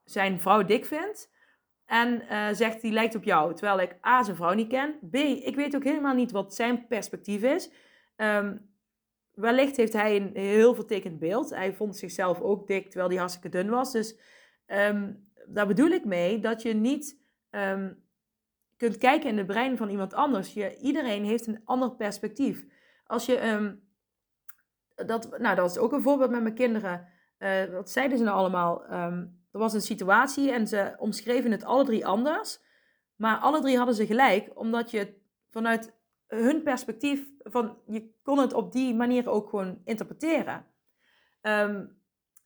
zijn 0.05 0.41
vrouw 0.41 0.65
dik 0.65 0.85
vindt 0.85 1.35
en 1.85 2.23
zegt 2.57 2.81
die 2.81 2.93
lijkt 2.93 3.15
op 3.15 3.25
jou, 3.25 3.55
terwijl 3.55 3.81
ik 3.81 4.07
A, 4.07 4.23
zijn 4.23 4.37
vrouw 4.37 4.53
niet 4.53 4.69
ken, 4.69 4.99
B, 5.11 5.15
ik 5.15 5.57
weet 5.57 5.77
ook 5.77 5.85
helemaal 5.85 6.15
niet 6.15 6.31
wat 6.31 6.55
zijn 6.55 6.87
perspectief 6.87 7.43
is. 7.43 7.71
Um, 8.17 8.76
wellicht 9.37 9.77
heeft 9.77 9.92
hij 9.92 10.16
een 10.16 10.31
heel 10.35 10.75
vertekend 10.75 11.18
beeld. 11.18 11.51
Hij 11.51 11.75
vond 11.75 11.96
zichzelf 11.96 12.40
ook 12.40 12.66
dik, 12.66 12.85
terwijl 12.85 13.09
hij 13.09 13.18
hartstikke 13.18 13.49
dun 13.49 13.68
was. 13.68 13.92
Dus 13.92 14.18
um, 14.66 15.31
daar 15.46 15.66
bedoel 15.66 15.90
ik 15.90 16.05
mee 16.05 16.38
dat 16.40 16.62
je 16.62 16.75
niet 16.75 17.20
um, 17.51 18.05
kunt 18.77 18.96
kijken 18.99 19.29
in 19.29 19.37
de 19.37 19.44
brein 19.44 19.77
van 19.77 19.88
iemand 19.88 20.14
anders. 20.14 20.55
Je, 20.55 20.77
iedereen 20.77 21.25
heeft 21.25 21.46
een 21.46 21.61
ander 21.64 21.90
perspectief. 21.94 22.64
Als 23.07 23.27
je, 23.27 23.49
um, 23.49 23.88
dat, 24.94 25.38
nou 25.38 25.57
dat 25.57 25.70
is 25.70 25.79
ook 25.79 25.92
een 25.92 26.03
voorbeeld 26.03 26.31
met 26.31 26.42
mijn 26.42 26.55
kinderen. 26.55 27.09
Wat 27.72 27.90
zeiden 27.90 28.18
ze 28.18 28.25
nou 28.25 28.37
allemaal? 28.37 28.85
Er 28.87 29.59
was 29.59 29.75
een 29.75 29.81
situatie 29.81 30.53
en 30.53 30.66
ze 30.66 30.94
omschreven 30.99 31.51
het 31.51 31.64
alle 31.64 31.85
drie 31.85 32.07
anders. 32.07 32.61
Maar 33.16 33.38
alle 33.38 33.61
drie 33.61 33.77
hadden 33.77 33.94
ze 33.94 34.07
gelijk, 34.07 34.51
omdat 34.55 34.90
je 34.90 35.14
vanuit 35.51 35.95
hun 36.27 36.62
perspectief, 36.62 37.29
van, 37.39 37.79
je 37.87 38.11
kon 38.23 38.39
het 38.39 38.53
op 38.53 38.73
die 38.73 38.95
manier 38.95 39.29
ook 39.29 39.49
gewoon 39.49 39.81
interpreteren. 39.85 40.67
Um, 41.43 41.97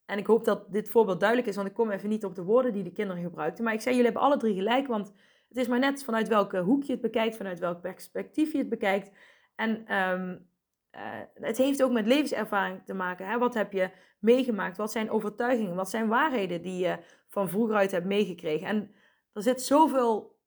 en 0.06 0.18
ik 0.18 0.26
hoop 0.26 0.44
dat 0.44 0.72
dit 0.72 0.88
voorbeeld 0.88 1.20
duidelijk 1.20 1.48
is, 1.48 1.56
want 1.56 1.68
ik 1.68 1.74
kom 1.74 1.90
even 1.90 2.08
niet 2.08 2.24
op 2.24 2.34
de 2.34 2.42
woorden 2.42 2.72
die 2.72 2.82
de 2.82 2.92
kinderen 2.92 3.22
gebruikten. 3.22 3.64
Maar 3.64 3.72
ik 3.72 3.80
zei, 3.80 3.94
jullie 3.94 4.10
hebben 4.10 4.28
alle 4.28 4.38
drie 4.38 4.54
gelijk, 4.54 4.86
want 4.86 5.12
het 5.48 5.56
is 5.56 5.68
maar 5.68 5.78
net 5.78 6.04
vanuit 6.04 6.28
welke 6.28 6.58
hoek 6.58 6.82
je 6.82 6.92
het 6.92 7.00
bekijkt, 7.00 7.36
vanuit 7.36 7.58
welk 7.58 7.80
perspectief 7.80 8.52
je 8.52 8.58
het 8.58 8.68
bekijkt. 8.68 9.10
En 9.54 9.96
um, 9.96 10.48
uh, 10.96 11.00
het 11.34 11.56
heeft 11.56 11.82
ook 11.82 11.92
met 11.92 12.06
levenservaring 12.06 12.84
te 12.84 12.94
maken. 12.94 13.26
Hè? 13.26 13.38
Wat 13.38 13.54
heb 13.54 13.72
je 13.72 13.90
meegemaakt? 14.18 14.76
Wat 14.76 14.92
zijn 14.92 15.10
overtuigingen? 15.10 15.74
Wat 15.74 15.90
zijn 15.90 16.08
waarheden 16.08 16.62
die 16.62 16.78
je 16.78 16.98
van 17.28 17.48
vroeger 17.48 17.76
uit 17.76 17.90
hebt 17.90 18.06
meegekregen? 18.06 18.66
En 18.66 18.94
er 19.32 19.42
zit 19.42 19.62
zoveel 19.62 20.38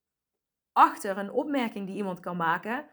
achter 0.71 1.17
een 1.17 1.31
opmerking 1.31 1.87
die 1.87 1.95
iemand 1.95 2.19
kan 2.19 2.37
maken, 2.37 2.85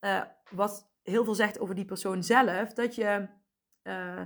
uh, 0.00 0.22
wat 0.50 0.90
heel 1.02 1.24
veel 1.24 1.34
zegt 1.34 1.60
over 1.60 1.74
die 1.74 1.84
persoon 1.84 2.22
zelf, 2.22 2.72
dat 2.72 2.94
je, 2.94 3.28
uh, 3.82 4.22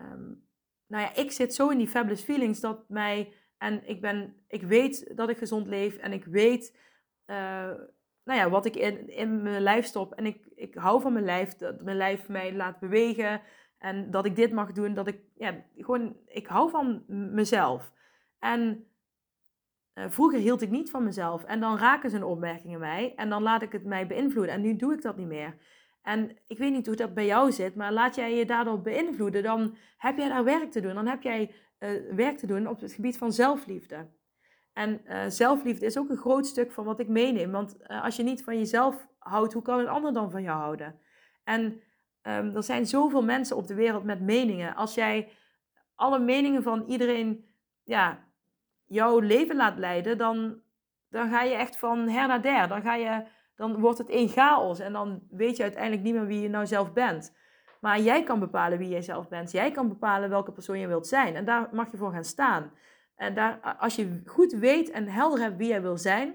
um, 0.00 0.46
nou 0.86 1.02
ja, 1.02 1.14
ik 1.14 1.32
zit 1.32 1.54
zo 1.54 1.68
in 1.68 1.78
die 1.78 1.88
fabulous 1.88 2.22
feelings 2.22 2.60
dat 2.60 2.88
mij, 2.88 3.34
en 3.58 3.88
ik 3.88 4.00
ben, 4.00 4.44
ik 4.48 4.62
weet 4.62 5.16
dat 5.16 5.28
ik 5.28 5.38
gezond 5.38 5.66
leef 5.66 5.96
en 5.96 6.12
ik 6.12 6.24
weet 6.24 6.82
nou 8.24 8.38
ja, 8.38 8.50
wat 8.50 8.64
ik 8.64 8.76
in, 8.76 9.08
in 9.08 9.42
mijn 9.42 9.62
lijf 9.62 9.86
stop. 9.86 10.12
En 10.12 10.26
ik, 10.26 10.46
ik 10.54 10.74
hou 10.74 11.00
van 11.00 11.12
mijn 11.12 11.24
lijf, 11.24 11.56
dat 11.56 11.82
mijn 11.82 11.96
lijf 11.96 12.28
mij 12.28 12.54
laat 12.54 12.78
bewegen. 12.78 13.40
En 13.78 14.10
dat 14.10 14.24
ik 14.24 14.36
dit 14.36 14.52
mag 14.52 14.72
doen, 14.72 14.94
dat 14.94 15.06
ik, 15.06 15.20
ja, 15.34 15.64
gewoon, 15.76 16.16
ik 16.26 16.46
hou 16.46 16.70
van 16.70 17.04
mezelf. 17.08 17.92
En 18.38 18.86
uh, 19.94 20.04
vroeger 20.08 20.38
hield 20.38 20.62
ik 20.62 20.70
niet 20.70 20.90
van 20.90 21.04
mezelf. 21.04 21.44
En 21.44 21.60
dan 21.60 21.78
raken 21.78 22.10
zijn 22.10 22.24
opmerkingen 22.24 22.80
mij. 22.80 23.12
En 23.16 23.28
dan 23.28 23.42
laat 23.42 23.62
ik 23.62 23.72
het 23.72 23.84
mij 23.84 24.06
beïnvloeden. 24.06 24.54
En 24.54 24.60
nu 24.60 24.76
doe 24.76 24.92
ik 24.92 25.02
dat 25.02 25.16
niet 25.16 25.26
meer. 25.26 25.56
En 26.02 26.36
ik 26.46 26.58
weet 26.58 26.72
niet 26.72 26.86
hoe 26.86 26.96
dat 26.96 27.14
bij 27.14 27.26
jou 27.26 27.52
zit, 27.52 27.74
maar 27.74 27.92
laat 27.92 28.14
jij 28.14 28.34
je 28.36 28.46
daardoor 28.46 28.80
beïnvloeden, 28.80 29.42
dan 29.42 29.76
heb 29.96 30.16
jij 30.16 30.28
daar 30.28 30.44
werk 30.44 30.70
te 30.70 30.80
doen. 30.80 30.94
Dan 30.94 31.06
heb 31.06 31.22
jij 31.22 31.54
uh, 31.78 32.14
werk 32.14 32.38
te 32.38 32.46
doen 32.46 32.66
op 32.66 32.80
het 32.80 32.92
gebied 32.92 33.18
van 33.18 33.32
zelfliefde. 33.32 34.08
En 34.72 35.00
uh, 35.04 35.24
zelfliefde 35.28 35.86
is 35.86 35.98
ook 35.98 36.10
een 36.10 36.16
groot 36.16 36.46
stuk 36.46 36.72
van 36.72 36.84
wat 36.84 37.00
ik 37.00 37.08
meeneem. 37.08 37.50
Want 37.50 37.88
als 37.88 38.16
je 38.16 38.22
niet 38.22 38.44
van 38.44 38.58
jezelf 38.58 39.06
houdt, 39.18 39.52
hoe 39.52 39.62
kan 39.62 39.78
een 39.78 39.88
ander 39.88 40.12
dan 40.12 40.30
van 40.30 40.42
jou 40.42 40.58
houden? 40.58 40.98
En 41.44 41.62
um, 42.22 42.56
er 42.56 42.62
zijn 42.62 42.86
zoveel 42.86 43.22
mensen 43.22 43.56
op 43.56 43.66
de 43.66 43.74
wereld 43.74 44.04
met 44.04 44.20
meningen. 44.20 44.74
Als 44.74 44.94
jij 44.94 45.28
alle 45.94 46.18
meningen 46.18 46.62
van 46.62 46.84
iedereen 46.86 47.44
ja, 47.84 48.24
jouw 48.86 49.18
leven 49.18 49.56
laat 49.56 49.78
leiden, 49.78 50.18
dan 50.18 50.62
dan 51.14 51.30
ga 51.30 51.42
je 51.42 51.54
echt 51.54 51.76
van 51.76 52.08
her 52.08 52.26
naar 52.26 52.42
der. 52.42 52.68
Dan, 52.68 52.82
ga 52.82 52.94
je, 52.94 53.24
dan 53.56 53.80
wordt 53.80 53.98
het 53.98 54.08
één 54.08 54.28
chaos 54.28 54.78
en 54.78 54.92
dan 54.92 55.22
weet 55.30 55.56
je 55.56 55.62
uiteindelijk 55.62 56.02
niet 56.02 56.14
meer 56.14 56.26
wie 56.26 56.40
je 56.40 56.48
nou 56.48 56.66
zelf 56.66 56.92
bent. 56.92 57.36
Maar 57.80 58.00
jij 58.00 58.22
kan 58.22 58.38
bepalen 58.38 58.78
wie 58.78 58.88
jij 58.88 59.02
zelf 59.02 59.28
bent. 59.28 59.50
Jij 59.50 59.70
kan 59.70 59.88
bepalen 59.88 60.30
welke 60.30 60.52
persoon 60.52 60.78
je 60.78 60.86
wilt 60.86 61.06
zijn. 61.06 61.36
En 61.36 61.44
daar 61.44 61.68
mag 61.72 61.90
je 61.90 61.96
voor 61.96 62.12
gaan 62.12 62.24
staan. 62.24 62.72
En 63.16 63.34
daar, 63.34 63.76
als 63.78 63.96
je 63.96 64.22
goed 64.24 64.52
weet 64.52 64.90
en 64.90 65.08
helder 65.08 65.40
hebt 65.40 65.56
wie 65.56 65.68
jij 65.68 65.82
wil 65.82 65.98
zijn, 65.98 66.34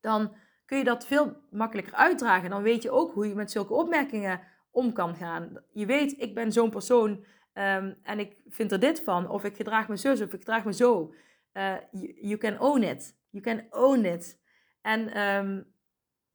dan 0.00 0.32
kun 0.64 0.78
je 0.78 0.84
dat 0.84 1.06
veel 1.06 1.36
makkelijker 1.50 1.94
uitdragen. 1.94 2.50
Dan 2.50 2.62
weet 2.62 2.82
je 2.82 2.90
ook 2.90 3.12
hoe 3.12 3.28
je 3.28 3.34
met 3.34 3.50
zulke 3.50 3.74
opmerkingen 3.74 4.40
om 4.70 4.92
kan 4.92 5.14
gaan. 5.14 5.62
Je 5.72 5.86
weet, 5.86 6.20
ik 6.20 6.34
ben 6.34 6.52
zo'n 6.52 6.70
persoon 6.70 7.10
um, 7.54 7.96
en 8.02 8.18
ik 8.18 8.36
vind 8.48 8.72
er 8.72 8.80
dit 8.80 9.00
van. 9.00 9.28
Of 9.28 9.44
ik 9.44 9.56
gedraag 9.56 9.88
me 9.88 9.98
zo, 9.98 10.12
of 10.12 10.20
ik 10.20 10.30
gedraag 10.30 10.64
me 10.64 10.72
zo. 10.72 11.14
Uh, 11.52 11.76
you, 12.20 12.36
can 12.36 12.58
own 12.58 12.82
it. 12.82 13.16
You 13.30 13.42
can 13.42 13.66
own 13.70 14.04
it. 14.04 14.40
En 14.80 15.20
um, 15.20 15.74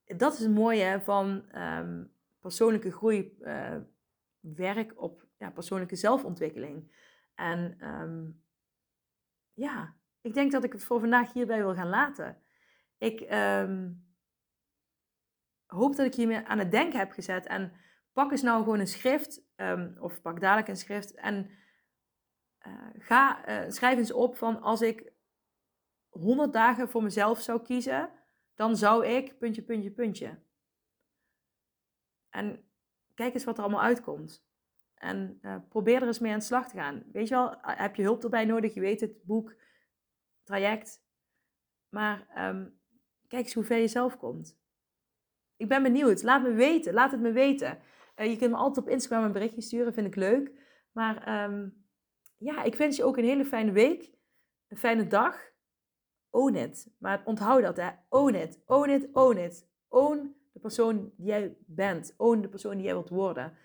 dat 0.06 0.34
is 0.34 0.40
het 0.40 0.52
mooie 0.52 1.02
van 1.02 1.46
um, 1.56 2.12
persoonlijke 2.40 2.92
groei, 2.92 3.38
uh, 3.42 3.78
werk 4.40 5.02
op 5.02 5.26
ja, 5.38 5.52
persoonlijke 5.52 5.96
zelfontwikkeling. 5.96 6.94
En 7.36 7.78
ja, 9.54 9.96
ik 10.22 10.34
denk 10.34 10.52
dat 10.52 10.64
ik 10.64 10.72
het 10.72 10.84
voor 10.84 11.00
vandaag 11.00 11.34
hierbij 11.34 11.58
wil 11.58 11.76
gaan 11.76 11.90
laten. 11.90 12.38
Ik 12.98 13.20
hoop 15.66 15.96
dat 15.96 16.06
ik 16.06 16.14
je 16.14 16.46
aan 16.46 16.60
het 16.60 16.72
denken 16.72 17.00
heb 17.00 17.12
gezet. 17.12 17.46
En 17.46 17.74
pak 18.14 18.32
eens 18.32 18.42
nou 18.42 18.64
gewoon 18.64 18.80
een 18.80 18.88
schrift, 18.88 19.44
of 20.00 20.22
pak 20.22 20.40
dadelijk 20.40 20.68
een 20.68 20.78
schrift. 20.78 21.16
En 21.16 21.50
uh, 22.68 22.74
ga, 22.98 23.50
uh, 23.50 23.72
schrijf 23.72 23.98
eens 23.98 24.14
op 24.14 24.38
van 24.38 24.62
als 24.62 24.82
ik 24.82 25.14
100 26.10 26.54
dagen 26.54 26.90
voor 26.90 27.04
mezelf 27.04 27.42
zou 27.42 27.62
kiezen, 27.62 28.10
dan 28.56 28.78
zou 28.78 29.06
ik 29.06 29.38
puntje, 29.38 29.62
puntje, 29.62 29.92
puntje. 29.92 30.40
En 32.30 32.66
kijk 33.14 33.34
eens 33.34 33.44
wat 33.44 33.58
er 33.58 33.64
allemaal 33.64 33.82
uitkomt. 33.82 34.46
En 34.96 35.40
uh, 35.42 35.56
probeer 35.70 36.02
er 36.02 36.08
eens 36.08 36.20
mee 36.20 36.32
aan 36.32 36.40
de 36.40 36.46
slag 36.46 36.68
te 36.70 36.76
gaan. 36.76 37.04
Weet 37.12 37.28
je 37.28 37.36
wel, 37.36 37.58
heb 37.62 37.96
je 37.96 38.04
hulp 38.04 38.24
erbij 38.24 38.46
nodig? 38.46 38.74
Je 38.74 38.80
weet 38.80 39.02
het, 39.02 39.24
boek, 39.24 39.56
traject. 40.44 41.04
Maar 41.90 42.48
um, 42.50 42.80
kijk 43.28 43.44
eens 43.44 43.54
hoe 43.54 43.64
ver 43.64 43.78
je 43.78 43.88
zelf 43.88 44.18
komt. 44.18 44.60
Ik 45.58 45.68
ben 45.68 45.84
benieuwd. 45.84 46.24
Laat 46.24 46.44
me 46.44 46.52
weten. 46.52 46.94
Laat 46.94 47.12
het 47.12 47.22
me 47.22 47.32
weten. 47.32 47.80
Je 48.16 48.38
kunt 48.38 48.52
me 48.52 48.58
altijd 48.58 48.86
op 48.86 48.92
Instagram 48.92 49.24
een 49.24 49.32
berichtje 49.32 49.62
sturen. 49.62 49.94
Vind 49.94 50.08
ik 50.08 50.16
leuk. 50.16 50.52
Maar 50.92 51.44
um, 51.44 51.85
ja, 52.38 52.64
ik 52.64 52.76
wens 52.76 52.98
je 52.98 53.04
ook 53.04 53.18
een 53.18 53.24
hele 53.24 53.46
fijne 53.46 53.72
week. 53.72 54.14
Een 54.68 54.78
fijne 54.78 55.08
dag. 55.08 55.54
Own 56.30 56.56
it. 56.56 56.94
Maar 56.98 57.22
onthoud 57.26 57.62
dat, 57.62 57.78
hè. 57.78 57.90
Own 58.10 58.36
it. 58.36 58.62
Own 58.66 58.90
it. 58.90 59.10
Own 59.14 59.38
it. 59.38 59.68
Own 59.88 60.36
de 60.52 60.60
persoon 60.60 61.12
die 61.16 61.26
jij 61.26 61.58
bent. 61.60 62.14
Own 62.18 62.42
de 62.42 62.50
persoon 62.50 62.76
die 62.76 62.84
jij 62.84 62.94
wilt 62.94 63.10
worden. 63.10 63.58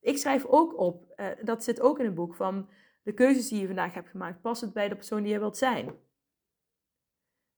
Ik 0.00 0.18
schrijf 0.18 0.44
ook 0.44 0.78
op, 0.78 1.12
uh, 1.16 1.26
dat 1.42 1.64
zit 1.64 1.80
ook 1.80 1.98
in 1.98 2.04
het 2.04 2.14
boek, 2.14 2.34
van 2.34 2.68
de 3.02 3.12
keuzes 3.12 3.48
die 3.48 3.60
je 3.60 3.66
vandaag 3.66 3.94
hebt 3.94 4.08
gemaakt. 4.08 4.40
Past 4.40 4.60
het 4.60 4.72
bij 4.72 4.88
de 4.88 4.94
persoon 4.94 5.22
die 5.22 5.30
jij 5.30 5.38
wilt 5.38 5.56
zijn? 5.56 5.86
En 5.86 5.98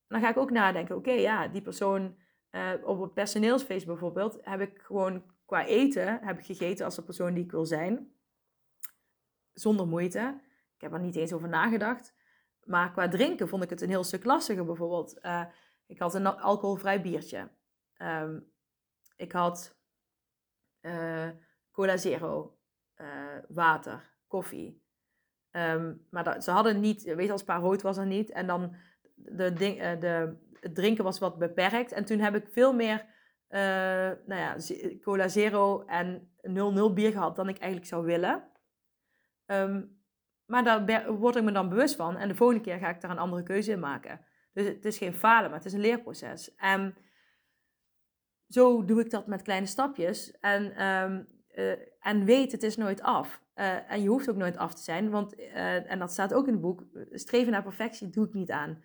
dan 0.07 0.21
ga 0.21 0.29
ik 0.29 0.37
ook 0.37 0.51
nadenken, 0.51 0.97
oké, 0.97 1.11
ja, 1.11 1.49
die 1.49 1.63
persoon 1.63 2.17
uh, 2.51 2.73
op 2.85 3.01
het 3.01 3.15
personeelsfeest 3.15 3.87
bijvoorbeeld, 3.87 4.39
heb 4.41 4.61
ik 4.61 4.79
gewoon 4.79 5.25
qua 5.47 5.67
eten, 5.67 6.19
heb 6.23 6.39
ik 6.39 6.45
gegeten 6.45 6.85
als 6.85 6.95
de 6.95 7.03
persoon 7.03 7.35
die 7.35 7.45
ik 7.45 7.51
wil 7.51 7.67
zijn. 7.67 8.13
Zonder 9.53 9.87
moeite. 9.87 10.41
Ik 10.75 10.81
heb 10.81 10.93
er 10.93 11.01
niet 11.01 11.17
eens 11.17 11.33
over 11.33 11.49
nagedacht. 11.49 12.15
Maar 12.65 12.93
qua 12.93 13.09
drinken 13.09 13.49
vond 13.49 13.63
ik 13.63 13.71
het 13.71 13.81
een 13.81 13.89
heel 13.89 14.05
stuk 14.05 14.25
lastiger 14.25 14.65
bijvoorbeeld. 14.65 15.19
Uh, 15.23 15.45
ik 15.87 15.99
had 15.99 16.15
een 16.15 16.27
alcoholvrij 16.27 17.03
biertje. 17.03 17.51
Um, 17.99 18.53
ik 19.17 19.33
had 19.33 19.77
uh, 20.81 21.29
cola 21.73 21.97
zero, 21.97 22.59
water, 23.49 24.11
koffie. 24.27 24.83
Um, 25.51 26.07
maar 26.11 26.43
ze 26.43 26.51
hadden 26.51 26.81
niet, 26.81 27.03
weet 27.03 27.27
je, 27.27 27.33
als 27.33 27.45
paar 27.45 27.61
rood 27.61 27.83
was 27.83 27.97
er 27.97 28.07
niet. 28.07 28.31
En 28.31 28.47
dan 28.47 28.77
de, 29.15 29.53
ding, 29.53 29.99
de, 29.99 30.37
het 30.61 30.75
drinken 30.75 31.05
was 31.05 31.19
wat 31.19 31.39
beperkt. 31.39 31.93
En 31.93 32.05
toen 32.05 32.19
heb 32.19 32.35
ik 32.35 32.49
veel 32.49 32.73
meer 32.73 33.07
nou 34.27 34.35
ja, 34.35 34.57
cola 35.01 35.29
zero 35.29 35.85
en 35.85 36.29
0-0 36.91 36.93
bier 36.95 37.13
gehad 37.13 37.37
dan 37.37 37.49
ik 37.49 37.59
eigenlijk 37.59 37.87
zou 37.91 38.05
willen. 38.05 38.51
Um, 39.47 40.04
maar 40.47 40.65
daar 40.65 41.13
word 41.13 41.37
ik 41.37 41.43
me 41.43 41.53
dan 41.53 41.69
bewust 41.69 41.97
van. 41.97 42.17
En 42.17 42.29
de 42.29 42.35
volgende 42.35 42.63
keer 42.63 42.79
ga 42.79 42.89
ik 42.89 43.01
daar 43.01 43.11
een 43.11 43.19
andere 43.19 43.43
keuze 43.43 43.73
in 43.73 43.81
maken. 43.81 44.21
Dus 44.53 44.67
het 44.67 44.85
is 44.85 44.99
geen 44.99 45.15
falen, 45.15 45.51
maar 45.51 45.59
het 45.59 45.67
is 45.67 45.73
een 45.73 45.81
leerproces. 45.81 46.55
En 46.55 46.97
zo 48.49 48.85
doe 48.85 49.01
ik 49.01 49.11
dat 49.11 49.27
met 49.27 49.43
kleine 49.43 49.67
stapjes. 49.67 50.39
En, 50.41 50.87
um, 50.87 51.29
uh, 51.55 51.73
en 52.01 52.25
weet, 52.25 52.53
het 52.53 52.63
is 52.63 52.77
nooit 52.77 53.03
af. 53.03 53.43
Uh, 53.55 53.91
en 53.91 54.03
je 54.03 54.09
hoeft 54.09 54.31
ook 54.31 54.37
nooit 54.37 54.57
af 54.57 54.75
te 54.75 54.83
zijn. 54.83 55.11
Want, 55.11 55.39
uh, 55.39 55.91
en 55.91 55.99
dat 55.99 56.13
staat 56.13 56.35
ook 56.35 56.47
in 56.47 56.53
het 56.53 56.63
boek, 56.63 56.85
streven 57.11 57.53
naar 57.53 57.63
perfectie 57.63 58.11
doe 58.11 58.27
ik 58.27 58.33
niet 58.33 58.51
aan. 58.51 58.83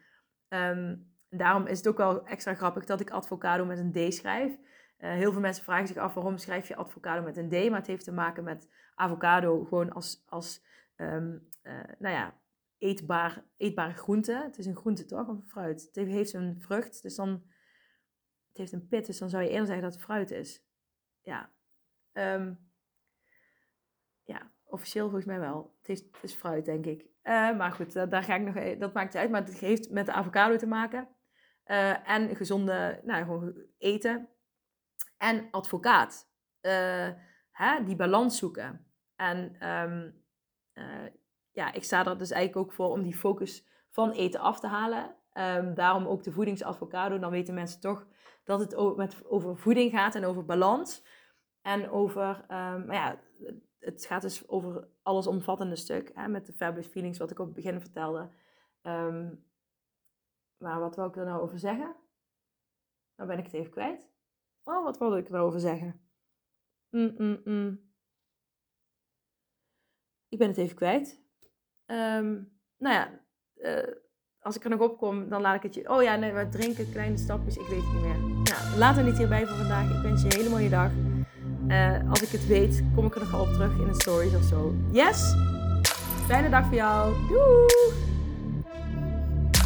Um, 0.47 1.13
daarom 1.29 1.65
is 1.65 1.77
het 1.77 1.87
ook 1.87 1.97
wel 1.97 2.25
extra 2.25 2.53
grappig 2.53 2.85
dat 2.85 2.99
ik 2.99 3.09
advocado 3.09 3.65
met 3.65 3.79
een 3.79 4.09
D 4.09 4.13
schrijf. 4.13 4.57
Heel 4.97 5.31
veel 5.31 5.41
mensen 5.41 5.63
vragen 5.63 5.87
zich 5.87 5.97
af 5.97 6.13
waarom 6.13 6.37
schrijf 6.37 6.67
je 6.67 6.75
avocado 6.75 7.21
met 7.21 7.37
een 7.37 7.49
D, 7.49 7.69
maar 7.69 7.79
het 7.79 7.87
heeft 7.87 8.03
te 8.03 8.11
maken 8.11 8.43
met 8.43 8.69
avocado 8.95 9.63
gewoon 9.63 9.91
als, 9.91 10.23
als 10.27 10.65
um, 11.01 11.49
nou 11.99 12.15
ja, 12.15 12.39
eetbaar, 12.77 13.43
eetbare 13.57 13.93
groente. 13.93 14.33
Het 14.33 14.57
is 14.57 14.65
een 14.65 14.75
groente 14.75 15.05
toch, 15.05 15.27
of 15.27 15.37
fruit? 15.47 15.89
Het 15.91 16.07
heeft 16.07 16.33
een 16.33 16.61
vrucht, 16.61 17.01
dus 17.01 17.15
dan, 17.15 17.29
het 18.47 18.57
heeft 18.57 18.71
een 18.71 18.87
pit, 18.87 19.05
dus 19.05 19.17
dan 19.17 19.29
zou 19.29 19.43
je 19.43 19.49
eerder 19.49 19.65
zeggen 19.65 19.83
dat 19.83 19.93
het 19.93 20.03
fruit 20.03 20.31
is. 20.31 20.63
Ja, 21.21 21.53
um, 22.13 22.71
ja 24.23 24.51
officieel 24.63 25.05
volgens 25.05 25.25
mij 25.25 25.39
wel. 25.39 25.77
Het, 25.81 25.87
het 25.87 26.23
is 26.23 26.33
fruit, 26.33 26.65
denk 26.65 26.85
ik. 26.85 27.01
Uh, 27.01 27.57
maar 27.57 27.71
goed, 27.71 27.93
daar 27.93 28.23
ga 28.23 28.35
ik 28.35 28.41
nog, 28.41 28.55
e-, 28.55 28.77
dat 28.77 28.93
maakt 28.93 29.15
uit, 29.15 29.29
maar 29.29 29.45
het 29.45 29.59
heeft 29.59 29.89
met 29.89 30.05
de 30.05 30.11
avocado 30.11 30.55
te 30.55 30.67
maken. 30.67 31.07
Uh, 31.65 32.09
en 32.09 32.35
gezonde, 32.35 33.01
nou, 33.03 33.23
gewoon 33.23 33.65
eten. 33.77 34.29
En 35.17 35.47
advocaat. 35.51 36.27
Hè, 37.51 37.83
die 37.83 37.95
balans 37.95 38.37
zoeken. 38.37 38.87
En 39.15 39.69
um, 39.69 40.23
ja, 41.51 41.73
ik 41.73 41.83
sta 41.83 42.05
er 42.05 42.17
dus 42.17 42.31
eigenlijk 42.31 42.67
ook 42.67 42.73
voor 42.73 42.89
om 42.89 43.03
die 43.03 43.15
focus 43.15 43.67
van 43.89 44.11
eten 44.11 44.39
af 44.39 44.59
te 44.59 44.67
halen. 44.67 45.15
Um, 45.33 45.73
daarom 45.73 46.07
ook 46.07 46.23
de 46.23 46.31
voedingsadvocado. 46.31 47.19
Dan 47.19 47.31
weten 47.31 47.53
mensen 47.53 47.79
toch 47.79 48.07
dat 48.43 48.59
het 48.59 48.75
over, 48.75 48.97
met, 48.97 49.21
voeding 49.53 49.91
gaat 49.91 50.15
en 50.15 50.25
over 50.25 50.45
balans. 50.45 51.03
En 51.61 51.89
over, 51.89 52.37
um, 52.37 52.85
maar 52.85 52.93
ja, 52.93 53.19
het 53.79 54.05
gaat 54.05 54.21
dus 54.21 54.47
over 54.47 54.87
allesomvattende 55.01 55.75
stuk. 55.75 56.11
Hè, 56.13 56.27
met 56.27 56.45
de 56.45 56.53
fabulous 56.53 56.87
feelings, 56.87 57.17
wat 57.17 57.31
ik 57.31 57.39
op 57.39 57.45
het 57.45 57.55
begin 57.55 57.81
vertelde. 57.81 58.29
Um, 58.81 59.47
maar 60.57 60.79
wat 60.79 60.95
wil 60.95 61.05
ik 61.05 61.15
er 61.15 61.25
nou 61.25 61.41
over 61.41 61.59
zeggen? 61.59 61.95
Nou 63.15 63.29
ben 63.29 63.37
ik 63.37 63.45
het 63.45 63.53
even 63.53 63.71
kwijt. 63.71 64.09
Oh, 64.63 64.83
wat 64.83 64.97
wilde 64.97 65.17
ik 65.17 65.25
er 65.25 65.31
nou 65.31 65.45
over 65.45 65.59
zeggen? 65.59 66.01
Mm, 66.89 67.13
mm, 67.17 67.41
mm. 67.43 67.88
Ik 70.29 70.37
ben 70.37 70.47
het 70.47 70.57
even 70.57 70.75
kwijt. 70.75 71.19
Um, 71.85 72.51
nou 72.77 72.95
ja, 72.95 73.09
uh, 73.63 73.93
als 74.39 74.55
ik 74.55 74.63
er 74.63 74.69
nog 74.69 74.79
op 74.79 74.97
kom, 74.97 75.29
dan 75.29 75.41
laat 75.41 75.55
ik 75.55 75.63
het 75.63 75.73
je... 75.73 75.89
Oh 75.89 76.03
ja, 76.03 76.15
nee, 76.15 76.31
we 76.31 76.49
drinken 76.49 76.91
kleine 76.91 77.17
stapjes. 77.17 77.57
Ik 77.57 77.67
weet 77.67 77.81
het 77.81 77.93
niet 77.93 78.01
meer. 78.01 78.17
Nou, 78.43 78.77
laat 78.77 78.95
het 78.95 79.05
niet 79.05 79.17
hierbij 79.17 79.45
voor 79.45 79.57
vandaag. 79.57 79.95
Ik 79.95 80.01
wens 80.01 80.21
je 80.21 80.27
een 80.27 80.37
hele 80.37 80.49
mooie 80.49 80.69
dag. 80.69 80.91
Uh, 81.67 82.09
als 82.09 82.21
ik 82.21 82.29
het 82.29 82.47
weet, 82.47 82.83
kom 82.95 83.05
ik 83.05 83.15
er 83.15 83.21
nog 83.21 83.41
op 83.41 83.53
terug 83.53 83.79
in 83.79 83.87
een 83.87 83.95
stories 83.95 84.35
of 84.35 84.43
zo. 84.43 84.73
Yes! 84.91 85.35
Fijne 86.25 86.49
dag 86.49 86.65
voor 86.65 86.75
jou. 86.75 87.13
Doei! 87.27 88.07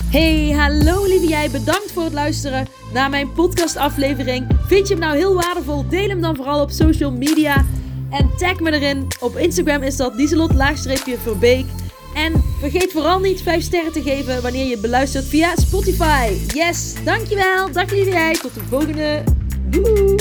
Hey, 0.09 0.51
hallo 0.51 1.05
lieve 1.05 1.27
jij. 1.27 1.49
Bedankt 1.51 1.91
voor 1.91 2.03
het 2.03 2.13
luisteren 2.13 2.67
naar 2.93 3.09
mijn 3.09 3.33
podcastaflevering. 3.33 4.47
Vind 4.67 4.87
je 4.87 4.93
hem 4.93 5.03
nou 5.03 5.15
heel 5.15 5.33
waardevol? 5.33 5.87
Deel 5.87 6.09
hem 6.09 6.21
dan 6.21 6.35
vooral 6.35 6.61
op 6.61 6.69
social 6.69 7.11
media. 7.11 7.65
En 8.13 8.29
tag 8.37 8.59
me 8.59 8.71
erin. 8.71 9.07
Op 9.19 9.37
Instagram 9.37 9.81
is 9.81 9.95
dat 9.95 10.17
dieselot-verbeek. 10.17 11.65
En 12.13 12.43
vergeet 12.59 12.91
vooral 12.91 13.19
niet 13.19 13.41
5 13.41 13.63
sterren 13.63 13.91
te 13.91 14.01
geven 14.01 14.41
wanneer 14.41 14.65
je 14.65 14.77
beluistert 14.77 15.25
via 15.25 15.55
Spotify. 15.55 16.33
Yes, 16.47 16.93
dankjewel. 17.03 17.71
Dag 17.71 17.91
lieve 17.91 18.09
jij. 18.09 18.33
Tot 18.33 18.53
de 18.53 18.61
volgende. 18.69 19.23
Doei. 19.69 20.15